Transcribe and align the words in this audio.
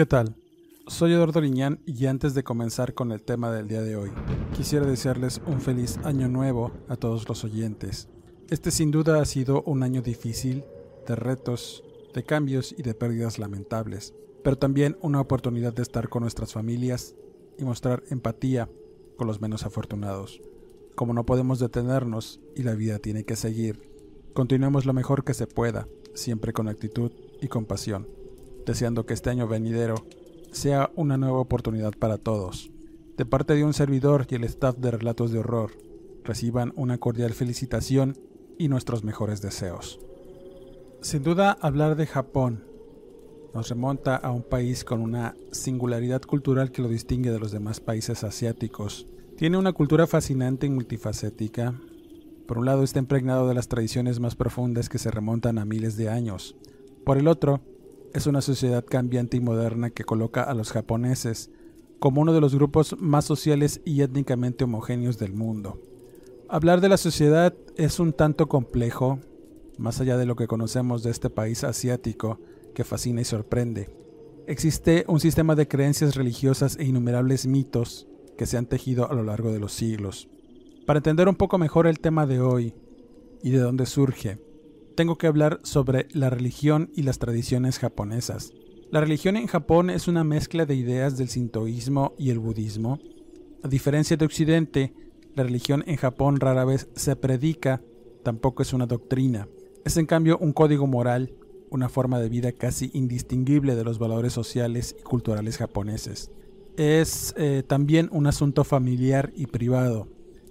¿Qué 0.00 0.06
tal? 0.06 0.34
Soy 0.86 1.12
Eduardo 1.12 1.42
Liñán 1.42 1.80
y 1.84 2.06
antes 2.06 2.32
de 2.32 2.42
comenzar 2.42 2.94
con 2.94 3.12
el 3.12 3.20
tema 3.20 3.52
del 3.52 3.68
día 3.68 3.82
de 3.82 3.96
hoy, 3.96 4.10
quisiera 4.56 4.86
desearles 4.86 5.42
un 5.46 5.60
feliz 5.60 5.98
año 6.04 6.26
nuevo 6.26 6.72
a 6.88 6.96
todos 6.96 7.28
los 7.28 7.44
oyentes. 7.44 8.08
Este 8.48 8.70
sin 8.70 8.92
duda 8.92 9.20
ha 9.20 9.24
sido 9.26 9.62
un 9.64 9.82
año 9.82 10.00
difícil, 10.00 10.64
de 11.06 11.16
retos, 11.16 11.84
de 12.14 12.24
cambios 12.24 12.74
y 12.78 12.82
de 12.82 12.94
pérdidas 12.94 13.38
lamentables, 13.38 14.14
pero 14.42 14.56
también 14.56 14.96
una 15.02 15.20
oportunidad 15.20 15.74
de 15.74 15.82
estar 15.82 16.08
con 16.08 16.22
nuestras 16.22 16.54
familias 16.54 17.14
y 17.58 17.64
mostrar 17.64 18.02
empatía 18.08 18.70
con 19.18 19.26
los 19.26 19.42
menos 19.42 19.66
afortunados. 19.66 20.40
Como 20.94 21.12
no 21.12 21.26
podemos 21.26 21.58
detenernos 21.58 22.40
y 22.56 22.62
la 22.62 22.74
vida 22.74 23.00
tiene 23.00 23.24
que 23.24 23.36
seguir, 23.36 23.82
continuemos 24.32 24.86
lo 24.86 24.94
mejor 24.94 25.24
que 25.24 25.34
se 25.34 25.46
pueda, 25.46 25.88
siempre 26.14 26.54
con 26.54 26.68
actitud 26.68 27.12
y 27.42 27.48
compasión 27.48 28.06
deseando 28.66 29.06
que 29.06 29.14
este 29.14 29.30
año 29.30 29.48
venidero 29.48 29.94
sea 30.52 30.90
una 30.96 31.16
nueva 31.16 31.38
oportunidad 31.38 31.92
para 31.98 32.18
todos. 32.18 32.70
De 33.16 33.26
parte 33.26 33.54
de 33.54 33.64
un 33.64 33.74
servidor 33.74 34.26
y 34.30 34.34
el 34.34 34.44
staff 34.44 34.76
de 34.76 34.90
Relatos 34.90 35.32
de 35.32 35.38
Horror, 35.38 35.72
reciban 36.24 36.72
una 36.76 36.98
cordial 36.98 37.32
felicitación 37.32 38.16
y 38.58 38.68
nuestros 38.68 39.04
mejores 39.04 39.40
deseos. 39.40 40.00
Sin 41.00 41.22
duda, 41.22 41.56
hablar 41.60 41.96
de 41.96 42.06
Japón 42.06 42.64
nos 43.54 43.68
remonta 43.68 44.16
a 44.16 44.30
un 44.30 44.42
país 44.42 44.84
con 44.84 45.00
una 45.00 45.34
singularidad 45.50 46.22
cultural 46.22 46.70
que 46.70 46.82
lo 46.82 46.88
distingue 46.88 47.30
de 47.30 47.40
los 47.40 47.52
demás 47.52 47.80
países 47.80 48.22
asiáticos. 48.22 49.06
Tiene 49.36 49.56
una 49.56 49.72
cultura 49.72 50.06
fascinante 50.06 50.66
y 50.66 50.70
multifacética. 50.70 51.74
Por 52.46 52.58
un 52.58 52.66
lado 52.66 52.82
está 52.82 52.98
impregnado 52.98 53.48
de 53.48 53.54
las 53.54 53.68
tradiciones 53.68 54.20
más 54.20 54.36
profundas 54.36 54.88
que 54.88 54.98
se 54.98 55.10
remontan 55.10 55.58
a 55.58 55.64
miles 55.64 55.96
de 55.96 56.10
años. 56.10 56.54
Por 57.04 57.18
el 57.18 57.26
otro, 57.26 57.60
es 58.12 58.26
una 58.26 58.40
sociedad 58.40 58.84
cambiante 58.84 59.36
y 59.36 59.40
moderna 59.40 59.90
que 59.90 60.04
coloca 60.04 60.42
a 60.42 60.54
los 60.54 60.72
japoneses 60.72 61.50
como 61.98 62.22
uno 62.22 62.32
de 62.32 62.40
los 62.40 62.54
grupos 62.54 62.96
más 62.98 63.24
sociales 63.24 63.80
y 63.84 64.00
étnicamente 64.02 64.64
homogéneos 64.64 65.18
del 65.18 65.32
mundo. 65.32 65.80
Hablar 66.48 66.80
de 66.80 66.88
la 66.88 66.96
sociedad 66.96 67.54
es 67.76 68.00
un 68.00 68.12
tanto 68.12 68.48
complejo, 68.48 69.20
más 69.78 70.00
allá 70.00 70.16
de 70.16 70.26
lo 70.26 70.34
que 70.34 70.48
conocemos 70.48 71.02
de 71.02 71.10
este 71.10 71.30
país 71.30 71.62
asiático 71.62 72.40
que 72.74 72.84
fascina 72.84 73.20
y 73.20 73.24
sorprende. 73.24 73.88
Existe 74.46 75.04
un 75.06 75.20
sistema 75.20 75.54
de 75.54 75.68
creencias 75.68 76.16
religiosas 76.16 76.76
e 76.78 76.84
innumerables 76.84 77.46
mitos 77.46 78.08
que 78.36 78.46
se 78.46 78.56
han 78.56 78.66
tejido 78.66 79.08
a 79.08 79.14
lo 79.14 79.22
largo 79.22 79.52
de 79.52 79.60
los 79.60 79.72
siglos. 79.72 80.28
Para 80.86 80.98
entender 80.98 81.28
un 81.28 81.36
poco 81.36 81.58
mejor 81.58 81.86
el 81.86 82.00
tema 82.00 82.26
de 82.26 82.40
hoy 82.40 82.74
y 83.42 83.50
de 83.50 83.58
dónde 83.58 83.86
surge, 83.86 84.38
tengo 85.00 85.16
que 85.16 85.28
hablar 85.28 85.60
sobre 85.62 86.08
la 86.12 86.28
religión 86.28 86.90
y 86.94 87.04
las 87.04 87.18
tradiciones 87.18 87.78
japonesas. 87.78 88.52
La 88.90 89.00
religión 89.00 89.38
en 89.38 89.46
Japón 89.46 89.88
es 89.88 90.08
una 90.08 90.24
mezcla 90.24 90.66
de 90.66 90.74
ideas 90.74 91.16
del 91.16 91.30
sintoísmo 91.30 92.12
y 92.18 92.28
el 92.28 92.38
budismo. 92.38 92.98
A 93.62 93.68
diferencia 93.68 94.18
de 94.18 94.26
Occidente, 94.26 94.92
la 95.34 95.44
religión 95.44 95.84
en 95.86 95.96
Japón 95.96 96.38
rara 96.38 96.66
vez 96.66 96.90
se 96.96 97.16
predica, 97.16 97.80
tampoco 98.22 98.60
es 98.60 98.74
una 98.74 98.84
doctrina. 98.84 99.48
Es 99.86 99.96
en 99.96 100.04
cambio 100.04 100.36
un 100.36 100.52
código 100.52 100.86
moral, 100.86 101.32
una 101.70 101.88
forma 101.88 102.20
de 102.20 102.28
vida 102.28 102.52
casi 102.52 102.90
indistinguible 102.92 103.76
de 103.76 103.84
los 103.84 103.98
valores 103.98 104.34
sociales 104.34 104.94
y 105.00 105.02
culturales 105.02 105.56
japoneses. 105.56 106.30
Es 106.76 107.32
eh, 107.38 107.62
también 107.66 108.10
un 108.12 108.26
asunto 108.26 108.64
familiar 108.64 109.32
y 109.34 109.46
privado. 109.46 110.08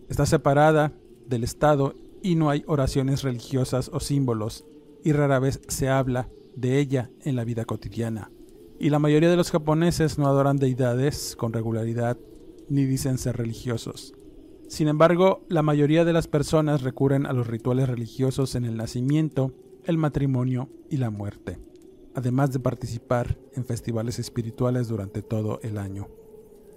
Está 0.09 0.25
separada 0.25 0.91
del 1.27 1.43
Estado 1.43 1.93
y 2.21 2.35
no 2.35 2.49
hay 2.49 2.63
oraciones 2.67 3.23
religiosas 3.23 3.89
o 3.93 3.99
símbolos, 3.99 4.65
y 5.03 5.13
rara 5.13 5.39
vez 5.39 5.61
se 5.67 5.89
habla 5.89 6.29
de 6.55 6.79
ella 6.79 7.09
en 7.21 7.35
la 7.35 7.43
vida 7.43 7.65
cotidiana. 7.65 8.31
Y 8.79 8.89
la 8.89 8.99
mayoría 8.99 9.29
de 9.29 9.37
los 9.37 9.51
japoneses 9.51 10.17
no 10.17 10.27
adoran 10.27 10.57
deidades 10.57 11.35
con 11.35 11.53
regularidad 11.53 12.17
ni 12.69 12.85
dicen 12.85 13.17
ser 13.17 13.37
religiosos. 13.37 14.13
Sin 14.67 14.87
embargo, 14.87 15.43
la 15.49 15.63
mayoría 15.63 16.05
de 16.05 16.13
las 16.13 16.27
personas 16.27 16.83
recurren 16.83 17.25
a 17.25 17.33
los 17.33 17.47
rituales 17.47 17.89
religiosos 17.89 18.55
en 18.55 18.65
el 18.65 18.77
nacimiento, 18.77 19.53
el 19.83 19.97
matrimonio 19.97 20.69
y 20.89 20.97
la 20.97 21.09
muerte, 21.09 21.57
además 22.13 22.51
de 22.51 22.59
participar 22.59 23.39
en 23.53 23.65
festivales 23.65 24.19
espirituales 24.19 24.87
durante 24.87 25.23
todo 25.23 25.59
el 25.63 25.77
año. 25.77 26.07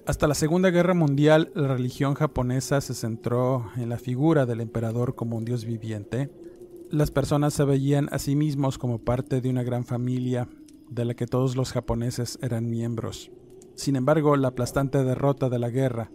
Hasta 0.04 0.26
la 0.26 0.34
Segunda 0.34 0.70
Guerra 0.70 0.94
Mundial, 0.94 1.52
la 1.54 1.68
religión 1.68 2.14
japonesa 2.14 2.80
se 2.80 2.92
centró 2.92 3.70
en 3.76 3.88
la 3.88 3.98
figura 3.98 4.46
del 4.46 4.60
emperador 4.60 5.14
como 5.14 5.36
un 5.36 5.44
dios 5.44 5.64
viviente. 5.64 6.28
Las 6.90 7.12
personas 7.12 7.54
se 7.54 7.64
veían 7.64 8.08
a 8.10 8.18
sí 8.18 8.34
mismos 8.34 8.78
como 8.78 8.98
parte 8.98 9.40
de 9.40 9.48
una 9.48 9.62
gran 9.62 9.84
familia 9.84 10.48
de 10.90 11.04
la 11.04 11.14
que 11.14 11.26
todos 11.26 11.54
los 11.54 11.70
japoneses 11.70 12.36
eran 12.42 12.68
miembros. 12.68 13.30
Sin 13.76 13.94
embargo, 13.94 14.36
la 14.36 14.48
aplastante 14.48 15.04
derrota 15.04 15.48
de 15.48 15.60
la 15.60 15.70
guerra 15.70 16.10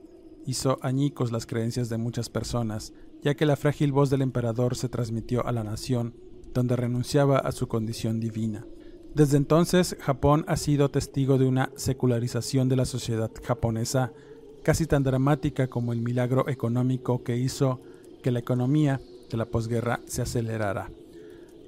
hizo 0.46 0.80
añicos 0.82 1.32
las 1.32 1.46
creencias 1.46 1.88
de 1.88 1.98
muchas 1.98 2.30
personas, 2.30 2.94
ya 3.22 3.36
que 3.36 3.46
la 3.46 3.56
frágil 3.56 3.94
voz 3.94 4.10
del 4.10 4.22
emperador 4.22 4.76
se 4.76 4.90
transmitió 4.90 5.48
a 5.48 5.54
la 5.54 5.64
nación, 5.64 6.14
donde 6.54 6.76
renunciaba 6.76 7.38
a 7.38 7.54
su 7.54 7.70
condición 7.70 8.20
divina. 8.20 8.66
Desde 9.18 9.38
entonces, 9.38 9.98
Japón 10.00 10.46
ha 10.48 10.58
sido 10.58 10.92
testigo 10.92 11.40
de 11.40 11.48
una 11.48 11.72
secularización 11.76 12.70
de 12.70 12.76
la 12.76 12.86
sociedad 12.86 13.32
japonesa 13.44 14.14
casi 14.62 14.86
tan 14.86 15.02
dramática 15.02 15.66
como 15.66 15.92
el 15.92 16.04
milagro 16.04 16.48
económico 16.50 17.24
que 17.24 17.36
hizo 17.36 17.82
que 18.22 18.30
la 18.30 18.38
economía 18.38 19.02
de 19.32 19.38
la 19.38 19.46
posguerra 19.46 20.02
se 20.06 20.22
acelerara. 20.22 20.92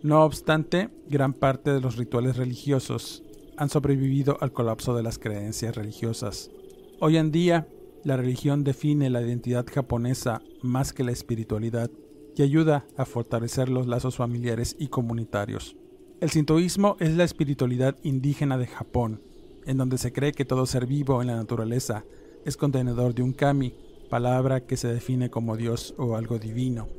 No 0.04 0.26
obstante, 0.26 0.90
gran 1.08 1.34
parte 1.34 1.74
de 1.74 1.82
los 1.82 1.98
rituales 1.98 2.38
religiosos 2.38 3.24
han 3.58 3.70
sobrevivido 3.70 4.38
al 4.42 4.54
colapso 4.54 4.96
de 4.96 5.02
las 5.02 5.18
creencias 5.18 5.76
religiosas. 5.76 6.52
Hoy 7.00 7.18
en 7.18 7.32
día, 7.32 7.68
la 8.04 8.16
religión 8.16 8.64
define 8.64 9.10
la 9.10 9.24
identidad 9.24 9.66
japonesa 9.66 10.44
más 10.62 10.94
que 10.94 11.04
la 11.04 11.14
espiritualidad 11.14 11.90
y 12.36 12.44
ayuda 12.44 12.86
a 12.96 13.06
fortalecer 13.06 13.70
los 13.70 13.88
lazos 13.88 14.18
familiares 14.18 14.76
y 14.78 14.90
comunitarios. 14.90 15.79
El 16.22 16.32
sintoísmo 16.32 16.98
es 17.00 17.16
la 17.16 17.24
espiritualidad 17.24 17.96
indígena 18.04 18.58
de 18.58 18.68
Japón, 18.68 19.22
en 19.66 19.78
donde 19.78 19.98
se 19.98 20.12
cree 20.12 20.34
que 20.34 20.44
todo 20.44 20.66
ser 20.66 20.86
vivo 20.86 21.22
en 21.22 21.28
la 21.28 21.38
naturaleza 21.38 22.04
es 22.44 22.58
contenedor 22.58 23.16
de 23.16 23.24
un 23.24 23.32
kami, 23.32 23.74
palabra 24.10 24.66
que 24.66 24.76
se 24.76 24.90
define 24.90 25.30
como 25.30 25.56
Dios 25.56 25.96
o 25.98 26.18
algo 26.18 26.38
divino. 26.38 26.90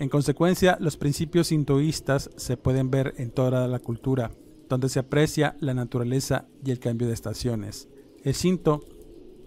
En 0.00 0.08
consecuencia, 0.08 0.76
los 0.80 0.96
principios 0.96 1.48
sintoístas 1.48 2.30
se 2.34 2.56
pueden 2.56 2.90
ver 2.90 3.14
en 3.16 3.30
toda 3.30 3.68
la 3.68 3.78
cultura, 3.78 4.32
donde 4.68 4.88
se 4.88 4.98
aprecia 4.98 5.56
la 5.60 5.74
naturaleza 5.74 6.48
y 6.64 6.72
el 6.72 6.80
cambio 6.80 7.06
de 7.06 7.14
estaciones. 7.14 7.88
El 8.24 8.32
Shinto 8.32 8.82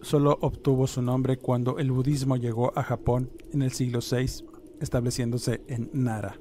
solo 0.01 0.37
obtuvo 0.39 0.87
su 0.87 1.01
nombre 1.01 1.35
cuando 1.35 1.79
el 1.79 1.91
budismo 1.91 2.37
llegó 2.37 2.71
a 2.77 2.83
Japón 2.83 3.29
en 3.51 3.61
el 3.61 3.71
siglo 3.71 3.99
VI, 3.99 4.45
estableciéndose 4.79 5.63
en 5.67 5.89
Nara. 5.91 6.39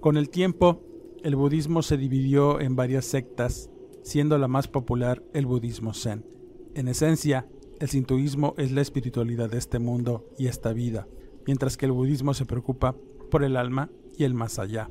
Con 0.00 0.16
el 0.16 0.30
tiempo, 0.30 0.82
el 1.24 1.36
budismo 1.36 1.80
se 1.80 1.96
dividió 1.96 2.60
en 2.60 2.76
varias 2.76 3.06
sectas, 3.06 3.70
siendo 4.02 4.36
la 4.36 4.46
más 4.46 4.68
popular 4.68 5.22
el 5.32 5.46
budismo 5.46 5.94
zen. 5.94 6.26
En 6.74 6.86
esencia, 6.86 7.48
el 7.80 7.88
sintoísmo 7.88 8.52
es 8.58 8.72
la 8.72 8.82
espiritualidad 8.82 9.48
de 9.48 9.56
este 9.56 9.78
mundo 9.78 10.28
y 10.36 10.48
esta 10.48 10.74
vida, 10.74 11.08
mientras 11.46 11.78
que 11.78 11.86
el 11.86 11.92
budismo 11.92 12.34
se 12.34 12.44
preocupa 12.44 12.94
por 13.30 13.42
el 13.42 13.56
alma 13.56 13.90
y 14.18 14.24
el 14.24 14.34
más 14.34 14.58
allá. 14.58 14.90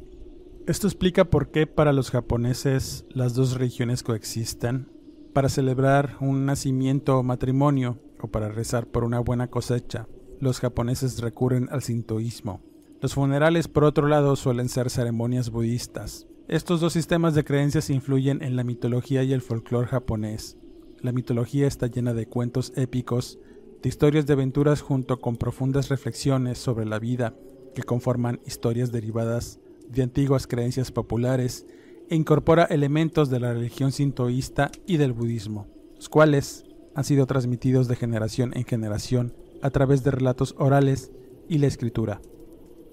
Esto 0.65 0.87
explica 0.87 1.25
por 1.25 1.51
qué 1.51 1.67
para 1.67 1.93
los 1.93 2.09
japoneses 2.09 3.05
las 3.09 3.35
dos 3.35 3.53
religiones 3.53 4.01
coexisten. 4.01 4.89
Para 5.33 5.49
celebrar 5.49 6.17
un 6.19 6.47
nacimiento 6.47 7.19
o 7.19 7.23
matrimonio, 7.23 7.99
o 8.19 8.29
para 8.29 8.49
rezar 8.49 8.87
por 8.87 9.03
una 9.03 9.19
buena 9.19 9.51
cosecha, 9.51 10.07
los 10.39 10.59
japoneses 10.59 11.21
recurren 11.21 11.69
al 11.69 11.83
sintoísmo. 11.83 12.72
Los 13.03 13.15
funerales, 13.15 13.67
por 13.67 13.83
otro 13.83 14.07
lado, 14.07 14.37
suelen 14.37 14.69
ser 14.69 14.89
ceremonias 14.89 15.49
budistas. 15.49 16.25
Estos 16.47 16.79
dos 16.79 16.93
sistemas 16.93 17.35
de 17.35 17.43
creencias 17.43 17.89
influyen 17.89 18.41
en 18.41 18.55
la 18.55 18.63
mitología 18.63 19.23
y 19.23 19.33
el 19.33 19.41
folclore 19.41 19.87
japonés. 19.87 20.55
La 21.01 21.11
mitología 21.11 21.67
está 21.67 21.87
llena 21.87 22.13
de 22.13 22.27
cuentos 22.27 22.71
épicos, 22.77 23.39
de 23.81 23.89
historias 23.89 24.25
de 24.25 24.31
aventuras 24.31 24.79
junto 24.79 25.19
con 25.19 25.35
profundas 25.35 25.89
reflexiones 25.89 26.59
sobre 26.59 26.85
la 26.85 26.97
vida 26.97 27.35
que 27.75 27.83
conforman 27.83 28.39
historias 28.45 28.93
derivadas 28.93 29.59
de 29.89 30.03
antiguas 30.03 30.47
creencias 30.47 30.89
populares 30.89 31.65
e 32.09 32.15
incorpora 32.15 32.63
elementos 32.63 33.29
de 33.29 33.41
la 33.41 33.51
religión 33.51 33.91
sintoísta 33.91 34.71
y 34.87 34.95
del 34.95 35.11
budismo, 35.11 35.67
los 35.97 36.07
cuales 36.07 36.63
han 36.95 37.03
sido 37.03 37.25
transmitidos 37.25 37.89
de 37.89 37.97
generación 37.97 38.53
en 38.55 38.63
generación 38.63 39.33
a 39.61 39.71
través 39.71 40.05
de 40.05 40.11
relatos 40.11 40.55
orales 40.57 41.11
y 41.49 41.57
la 41.57 41.67
escritura. 41.67 42.21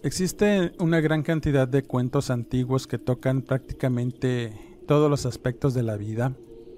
Existe 0.03 0.73
una 0.79 1.03
gran 1.03 1.23
cantidad 1.23 1.69
de 1.69 1.83
cuentos 1.83 2.31
antiguos 2.31 2.87
que 2.87 2.97
tocan 2.97 3.43
prácticamente 3.43 4.55
todos 4.87 5.11
los 5.11 5.27
aspectos 5.27 5.75
de 5.75 5.83
la 5.83 5.99
vida, 5.99 6.33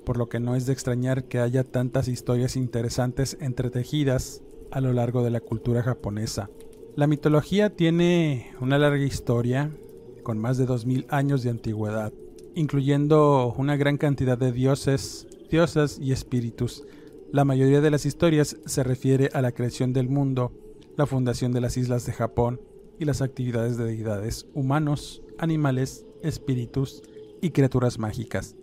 por 0.05 0.17
lo 0.17 0.29
que 0.29 0.41
no 0.41 0.57
es 0.57 0.67
de 0.67 0.73
extrañar 0.73 1.23
que 1.29 1.39
haya 1.39 1.63
tantas 1.63 2.09
historias 2.09 2.57
interesantes 2.57 3.37
entretejidas 3.41 4.43
a 4.73 4.81
lo 4.81 4.93
largo 4.93 5.23
de 5.23 5.31
la 5.31 5.41
cultura 5.41 5.85
japonesa. 5.85 6.51
La 6.97 7.07
mitología 7.07 7.71
tiene 7.71 8.51
una 8.61 8.77
larga 8.77 9.05
historia, 9.05 9.71
con 10.25 10.39
más 10.39 10.59
de 10.59 10.67
2000 10.67 11.07
años 11.09 11.45
de 11.45 11.51
antigüedad, 11.51 12.13
incluyendo 12.57 13.55
una 13.57 13.77
gran 13.77 13.99
cantidad 13.99 14.37
de 14.37 14.51
dioses, 14.51 15.29
diosas 15.49 15.97
y 16.01 16.11
espíritus. 16.11 16.83
La 17.31 17.45
mayoría 17.45 17.81
de 17.81 17.91
las 17.93 18.05
historias 18.05 18.57
se 18.67 18.83
refiere 18.83 19.31
a 19.33 19.43
la 19.43 19.53
creación 19.53 19.93
del 19.93 20.09
mundo, 20.09 20.51
la 20.97 21.07
fundación 21.07 21.53
de 21.53 21.61
las 21.61 21.77
islas 21.77 22.05
de 22.05 22.15
Japón 22.15 22.61
y 23.03 23.05
las 23.05 23.21
actividades 23.21 23.77
de 23.77 23.85
deidades 23.85 24.47
humanos, 24.55 25.23
animales, 25.39 26.07
espíritus 26.23 27.03
y 27.41 27.51
criaturas 27.51 27.99
mágicas. 27.99 28.55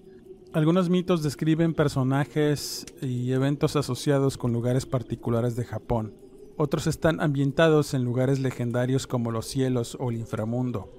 Algunos 0.54 0.90
mitos 0.90 1.22
describen 1.22 1.74
personajes 1.74 2.86
y 3.02 3.34
eventos 3.34 3.76
asociados 3.76 4.38
con 4.38 4.54
lugares 4.54 4.86
particulares 4.86 5.56
de 5.56 5.66
Japón. 5.66 6.14
Otros 6.58 6.88
están 6.88 7.22
ambientados 7.22 7.94
en 7.94 8.04
lugares 8.04 8.40
legendarios 8.40 9.08
como 9.08 9.30
los 9.30 9.46
cielos 9.46 9.98
o 10.00 10.10
el 10.10 10.18
inframundo. 10.18 10.90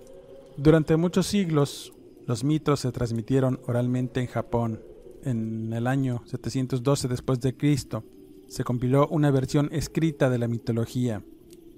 Durante 0.56 0.96
muchos 0.96 1.26
siglos, 1.26 1.92
los 2.26 2.44
mitos 2.44 2.80
se 2.80 2.92
transmitieron 2.92 3.58
oralmente 3.66 4.20
en 4.20 4.26
Japón. 4.26 4.82
En 5.24 5.72
el 5.72 5.86
año 5.86 6.22
712 6.26 7.08
después 7.08 7.40
de 7.40 7.56
Cristo, 7.56 8.04
se 8.48 8.64
compiló 8.64 9.08
una 9.08 9.30
versión 9.30 9.68
escrita 9.72 10.28
de 10.28 10.38
la 10.38 10.48
mitología 10.48 11.22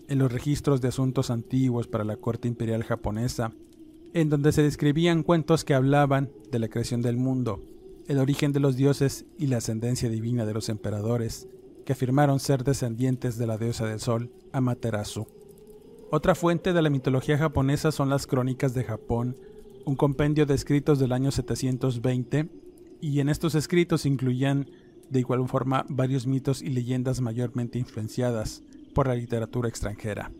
en 0.08 0.18
los 0.18 0.32
registros 0.32 0.80
de 0.80 0.88
asuntos 0.88 1.30
antiguos 1.30 1.88
para 1.88 2.04
la 2.04 2.16
corte 2.16 2.48
imperial 2.48 2.84
japonesa, 2.84 3.52
en 4.14 4.28
donde 4.28 4.52
se 4.52 4.62
describían 4.62 5.22
cuentos 5.22 5.64
que 5.64 5.74
hablaban 5.74 6.30
de 6.50 6.58
la 6.58 6.68
creación 6.68 7.02
del 7.02 7.16
mundo, 7.16 7.60
el 8.08 8.18
origen 8.18 8.52
de 8.52 8.60
los 8.60 8.76
dioses 8.76 9.24
y 9.38 9.46
la 9.46 9.58
ascendencia 9.58 10.08
divina 10.10 10.44
de 10.44 10.54
los 10.54 10.68
emperadores, 10.68 11.48
que 11.86 11.94
afirmaron 11.94 12.40
ser 12.40 12.62
descendientes 12.64 13.38
de 13.38 13.46
la 13.46 13.58
diosa 13.58 13.86
del 13.86 14.00
sol, 14.00 14.30
Amaterasu. 14.52 15.26
Otra 16.10 16.34
fuente 16.34 16.72
de 16.72 16.82
la 16.82 16.90
mitología 16.90 17.38
japonesa 17.38 17.90
son 17.90 18.10
las 18.10 18.26
Crónicas 18.26 18.74
de 18.74 18.84
Japón, 18.84 19.36
un 19.86 19.96
compendio 19.96 20.46
de 20.46 20.54
escritos 20.54 20.98
del 20.98 21.12
año 21.12 21.30
720, 21.30 22.48
y 23.00 23.20
en 23.20 23.28
estos 23.28 23.54
escritos 23.54 24.06
incluían 24.06 24.70
de 25.10 25.20
igual 25.20 25.46
forma 25.48 25.84
varios 25.88 26.26
mitos 26.26 26.62
y 26.62 26.68
leyendas 26.68 27.20
mayormente 27.20 27.78
influenciadas 27.78 28.62
por 28.94 29.08
la 29.08 29.14
literatura 29.14 29.68
extranjera. 29.68 30.32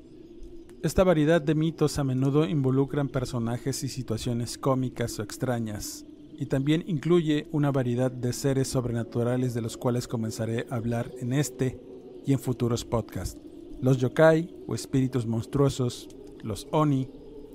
Esta 0.83 1.05
variedad 1.05 1.41
de 1.41 1.55
mitos 1.55 1.99
a 1.99 2.05
menudo 2.05 2.45
involucran 2.45 3.09
personajes 3.09 3.85
y 3.85 3.89
situaciones 3.89 4.59
cómicas 4.59 5.19
o 5.19 5.23
extrañas, 5.23 6.05
y 6.37 6.47
también 6.47 6.83
incluye 6.89 7.47
una 7.53 7.71
variedad 7.71 8.11
de 8.11 8.33
seres 8.33 8.69
sobrenaturales 8.69 9.55
de 9.55 9.61
los 9.61 9.77
cuales 9.77 10.09
comenzaré 10.09 10.67
a 10.71 10.77
hablar 10.77 11.13
en 11.21 11.33
este 11.33 11.79
y 12.27 12.33
en 12.33 12.41
futuros 12.41 12.85
podcasts. 12.85 13.41
Los 13.81 13.99
yokai 13.99 14.53
o 14.67 14.75
espíritus 14.75 15.27
monstruosos, 15.27 16.09
los 16.43 16.67
oni, 16.73 17.09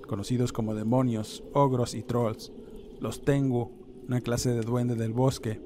conocidos 0.07 0.53
como 0.53 0.73
demonios, 0.73 1.43
ogros 1.53 1.95
y 1.95 2.03
trolls, 2.03 2.51
los 3.01 3.23
tengu, 3.23 3.71
una 4.07 4.21
clase 4.21 4.51
de 4.51 4.61
duende 4.61 4.95
del 4.95 5.11
bosque, 5.11 5.59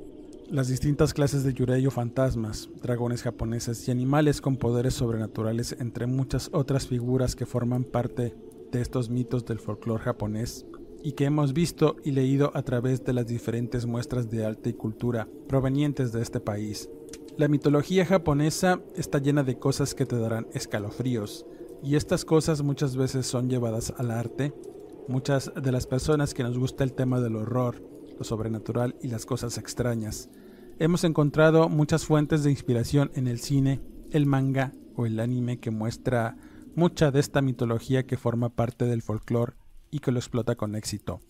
las 0.51 0.67
distintas 0.67 1.13
clases 1.13 1.45
de 1.45 1.53
yurei 1.53 1.87
o 1.87 1.91
fantasmas, 1.91 2.69
dragones 2.81 3.23
japoneses 3.23 3.87
y 3.87 3.91
animales 3.91 4.41
con 4.41 4.57
poderes 4.57 4.93
sobrenaturales, 4.93 5.77
entre 5.79 6.07
muchas 6.07 6.49
otras 6.51 6.87
figuras 6.87 7.37
que 7.37 7.45
forman 7.45 7.85
parte 7.85 8.35
de 8.69 8.81
estos 8.81 9.09
mitos 9.09 9.45
del 9.45 9.59
folclore 9.59 10.03
japonés 10.03 10.65
y 11.03 11.13
que 11.13 11.23
hemos 11.23 11.53
visto 11.53 11.95
y 12.03 12.11
leído 12.11 12.51
a 12.53 12.63
través 12.63 13.03
de 13.05 13.13
las 13.13 13.27
diferentes 13.27 13.85
muestras 13.85 14.29
de 14.29 14.45
arte 14.45 14.71
y 14.71 14.73
cultura 14.73 15.27
provenientes 15.47 16.11
de 16.11 16.21
este 16.21 16.41
país. 16.41 16.89
La 17.37 17.47
mitología 17.47 18.05
japonesa 18.05 18.81
está 18.95 19.19
llena 19.19 19.43
de 19.43 19.57
cosas 19.57 19.95
que 19.95 20.05
te 20.05 20.17
darán 20.17 20.47
escalofríos, 20.53 21.45
y 21.81 21.95
estas 21.95 22.25
cosas 22.25 22.61
muchas 22.61 22.97
veces 22.97 23.25
son 23.25 23.49
llevadas 23.49 23.93
al 23.97 24.11
arte. 24.11 24.53
Muchas 25.07 25.51
de 25.55 25.71
las 25.71 25.87
personas 25.87 26.33
que 26.33 26.43
nos 26.43 26.57
gusta 26.59 26.83
el 26.83 26.93
tema 26.93 27.21
del 27.21 27.37
horror, 27.37 27.81
lo 28.17 28.25
sobrenatural 28.25 28.95
y 29.01 29.07
las 29.07 29.25
cosas 29.25 29.57
extrañas, 29.57 30.29
hemos 30.81 31.03
encontrado 31.03 31.69
muchas 31.69 32.05
fuentes 32.05 32.43
de 32.43 32.49
inspiración 32.49 33.11
en 33.13 33.27
el 33.27 33.39
cine, 33.39 33.79
el 34.09 34.25
manga 34.25 34.73
o 34.95 35.05
el 35.05 35.19
anime 35.19 35.59
que 35.59 35.69
muestra 35.69 36.37
mucha 36.73 37.11
de 37.11 37.19
esta 37.19 37.43
mitología 37.43 38.07
que 38.07 38.17
forma 38.17 38.49
parte 38.49 38.85
del 38.85 39.03
folclore 39.03 39.53
y 39.91 39.99
que 39.99 40.11
lo 40.11 40.17
explota 40.17 40.55
con 40.55 40.75
éxito. 40.75 41.21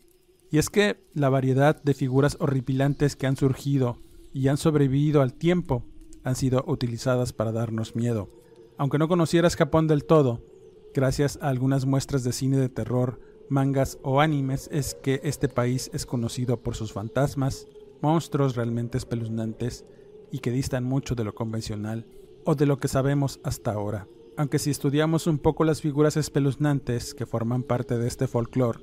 Y 0.50 0.58
es 0.58 0.70
que 0.70 1.04
la 1.14 1.28
variedad 1.28 1.84
de 1.84 1.94
figuras 1.94 2.38
horripilantes 2.40 3.18
que 3.18 3.28
han 3.28 3.36
surgido 3.36 3.98
y 4.32 4.48
han 4.48 4.56
sobrevivido 4.56 5.22
al 5.22 5.34
tiempo 5.34 5.84
han 6.24 6.38
sido 6.38 6.64
utilizadas 6.66 7.34
para 7.34 7.52
darnos 7.52 7.94
miedo. 7.94 8.30
Aunque 8.78 9.00
no 9.00 9.10
conocieras 9.10 9.58
Japón 9.58 9.86
del 9.86 10.06
todo, 10.06 10.46
gracias 10.94 11.38
a 11.42 11.50
algunas 11.50 11.86
muestras 11.86 12.24
de 12.24 12.32
cine 12.32 12.56
de 12.56 12.70
terror, 12.70 13.20
mangas 13.50 13.98
o 14.02 14.22
animes 14.22 14.70
es 14.72 14.96
que 14.96 15.20
este 15.26 15.50
país 15.50 15.92
es 15.94 16.06
conocido 16.06 16.64
por 16.64 16.76
sus 16.78 16.94
fantasmas, 16.94 17.68
monstruos 18.02 18.56
realmente 18.56 18.98
espeluznantes 18.98 19.86
y 20.32 20.40
que 20.40 20.52
distan 20.52 20.84
mucho 20.84 21.16
de 21.16 21.24
lo 21.24 21.36
convencional 21.36 22.06
o 22.46 22.56
de 22.56 22.66
lo 22.66 22.78
que 22.78 22.88
sabemos 22.88 23.40
hasta 23.44 23.72
ahora 23.72 24.08
aunque 24.38 24.60
si 24.60 24.72
estudiamos 24.72 25.28
un 25.28 25.38
poco 25.38 25.64
las 25.64 25.82
figuras 25.82 26.18
espeluznantes 26.18 27.14
que 27.14 27.26
forman 27.26 27.64
parte 27.64 27.98
de 27.98 28.08
este 28.08 28.28
folclore, 28.28 28.80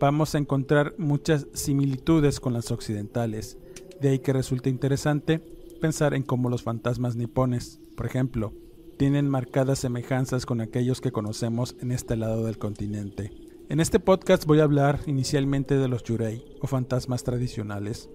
vamos 0.00 0.34
a 0.34 0.38
encontrar 0.38 0.94
muchas 0.98 1.46
similitudes 1.52 2.40
con 2.40 2.52
las 2.52 2.70
occidentales, 2.70 3.58
de 4.00 4.10
ahí 4.10 4.18
que 4.18 4.32
resulta 4.32 4.68
interesante 4.68 5.38
pensar 5.80 6.14
en 6.14 6.22
cómo 6.22 6.48
los 6.48 6.62
fantasmas 6.62 7.16
nipones, 7.16 7.80
por 7.96 8.06
ejemplo, 8.06 8.52
tienen 8.96 9.28
marcadas 9.28 9.78
semejanzas 9.78 10.46
con 10.46 10.60
aquellos 10.60 11.00
que 11.00 11.12
conocemos 11.12 11.76
en 11.80 11.92
este 11.92 12.16
lado 12.16 12.44
del 12.44 12.58
continente. 12.58 13.30
En 13.68 13.80
este 13.80 14.00
podcast 14.00 14.46
voy 14.46 14.60
a 14.60 14.64
hablar 14.64 15.00
inicialmente 15.06 15.76
de 15.76 15.88
los 15.88 16.02
yurei 16.02 16.44
o 16.60 16.66
fantasmas 16.66 17.22
tradicionales. 17.22 18.08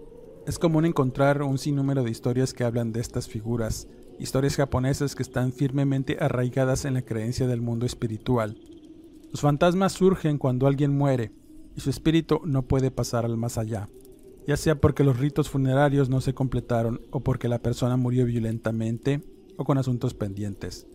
Es 0.46 0.60
común 0.60 0.86
encontrar 0.86 1.42
un 1.42 1.58
sinnúmero 1.58 2.04
de 2.04 2.12
historias 2.12 2.54
que 2.54 2.66
hablan 2.66 2.92
de 2.92 3.00
estas 3.00 3.30
figuras, 3.30 3.88
historias 4.20 4.58
japonesas 4.58 5.16
que 5.16 5.24
están 5.24 5.54
firmemente 5.54 6.18
arraigadas 6.20 6.84
en 6.84 6.96
la 6.96 7.02
creencia 7.02 7.48
del 7.48 7.62
mundo 7.62 7.86
espiritual. 7.86 8.58
Los 9.32 9.40
fantasmas 9.40 9.94
surgen 9.94 10.38
cuando 10.38 10.68
alguien 10.68 10.98
muere 10.98 11.32
y 11.78 11.80
su 11.80 11.90
espíritu 11.90 12.42
no 12.44 12.64
puede 12.64 12.92
pasar 12.92 13.24
al 13.24 13.38
más 13.38 13.58
allá, 13.58 13.88
ya 14.46 14.58
sea 14.58 14.76
porque 14.76 15.06
los 15.06 15.18
ritos 15.18 15.50
funerarios 15.50 16.10
no 16.10 16.20
se 16.20 16.34
completaron 16.34 17.00
o 17.12 17.22
porque 17.22 17.48
la 17.48 17.60
persona 17.60 17.96
murió 17.96 18.26
violentamente 18.26 19.24
o 19.56 19.64
con 19.64 19.78
asuntos 19.78 20.14
pendientes. 20.14 20.88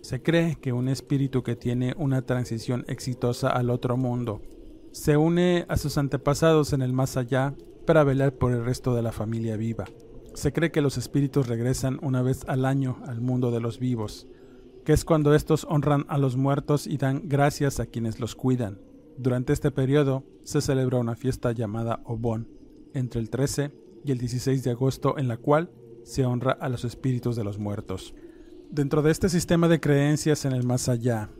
Se 0.00 0.22
cree 0.22 0.56
que 0.56 0.72
un 0.72 0.88
espíritu 0.88 1.42
que 1.42 1.56
tiene 1.56 1.94
una 1.98 2.22
transición 2.22 2.86
exitosa 2.88 3.50
al 3.50 3.68
otro 3.68 3.98
mundo 3.98 4.40
se 4.92 5.18
une 5.18 5.66
a 5.68 5.76
sus 5.76 5.98
antepasados 5.98 6.72
en 6.72 6.80
el 6.80 6.94
más 6.94 7.18
allá 7.18 7.54
para 7.84 8.04
velar 8.04 8.32
por 8.34 8.52
el 8.52 8.64
resto 8.64 8.94
de 8.94 9.02
la 9.02 9.12
familia 9.12 9.56
viva. 9.56 9.84
Se 10.34 10.52
cree 10.52 10.72
que 10.72 10.80
los 10.80 10.98
espíritus 10.98 11.46
regresan 11.46 11.98
una 12.02 12.22
vez 12.22 12.44
al 12.48 12.64
año 12.64 12.98
al 13.06 13.20
mundo 13.20 13.50
de 13.50 13.60
los 13.60 13.78
vivos, 13.78 14.26
que 14.84 14.92
es 14.92 15.04
cuando 15.04 15.34
estos 15.34 15.66
honran 15.68 16.04
a 16.08 16.18
los 16.18 16.36
muertos 16.36 16.86
y 16.86 16.96
dan 16.96 17.28
gracias 17.28 17.80
a 17.80 17.86
quienes 17.86 18.20
los 18.20 18.34
cuidan. 18.34 18.80
Durante 19.16 19.52
este 19.52 19.70
periodo 19.70 20.24
se 20.42 20.60
celebra 20.60 20.98
una 20.98 21.14
fiesta 21.14 21.52
llamada 21.52 22.00
Obon, 22.04 22.48
entre 22.94 23.20
el 23.20 23.30
13 23.30 23.70
y 24.04 24.12
el 24.12 24.18
16 24.18 24.64
de 24.64 24.70
agosto, 24.72 25.16
en 25.18 25.28
la 25.28 25.36
cual 25.36 25.70
se 26.02 26.26
honra 26.26 26.52
a 26.52 26.68
los 26.68 26.84
espíritus 26.84 27.36
de 27.36 27.44
los 27.44 27.58
muertos. 27.58 28.14
Dentro 28.70 29.02
de 29.02 29.12
este 29.12 29.28
sistema 29.28 29.68
de 29.68 29.80
creencias 29.80 30.44
en 30.44 30.52
el 30.52 30.64
más 30.64 30.88
allá, 30.88 31.30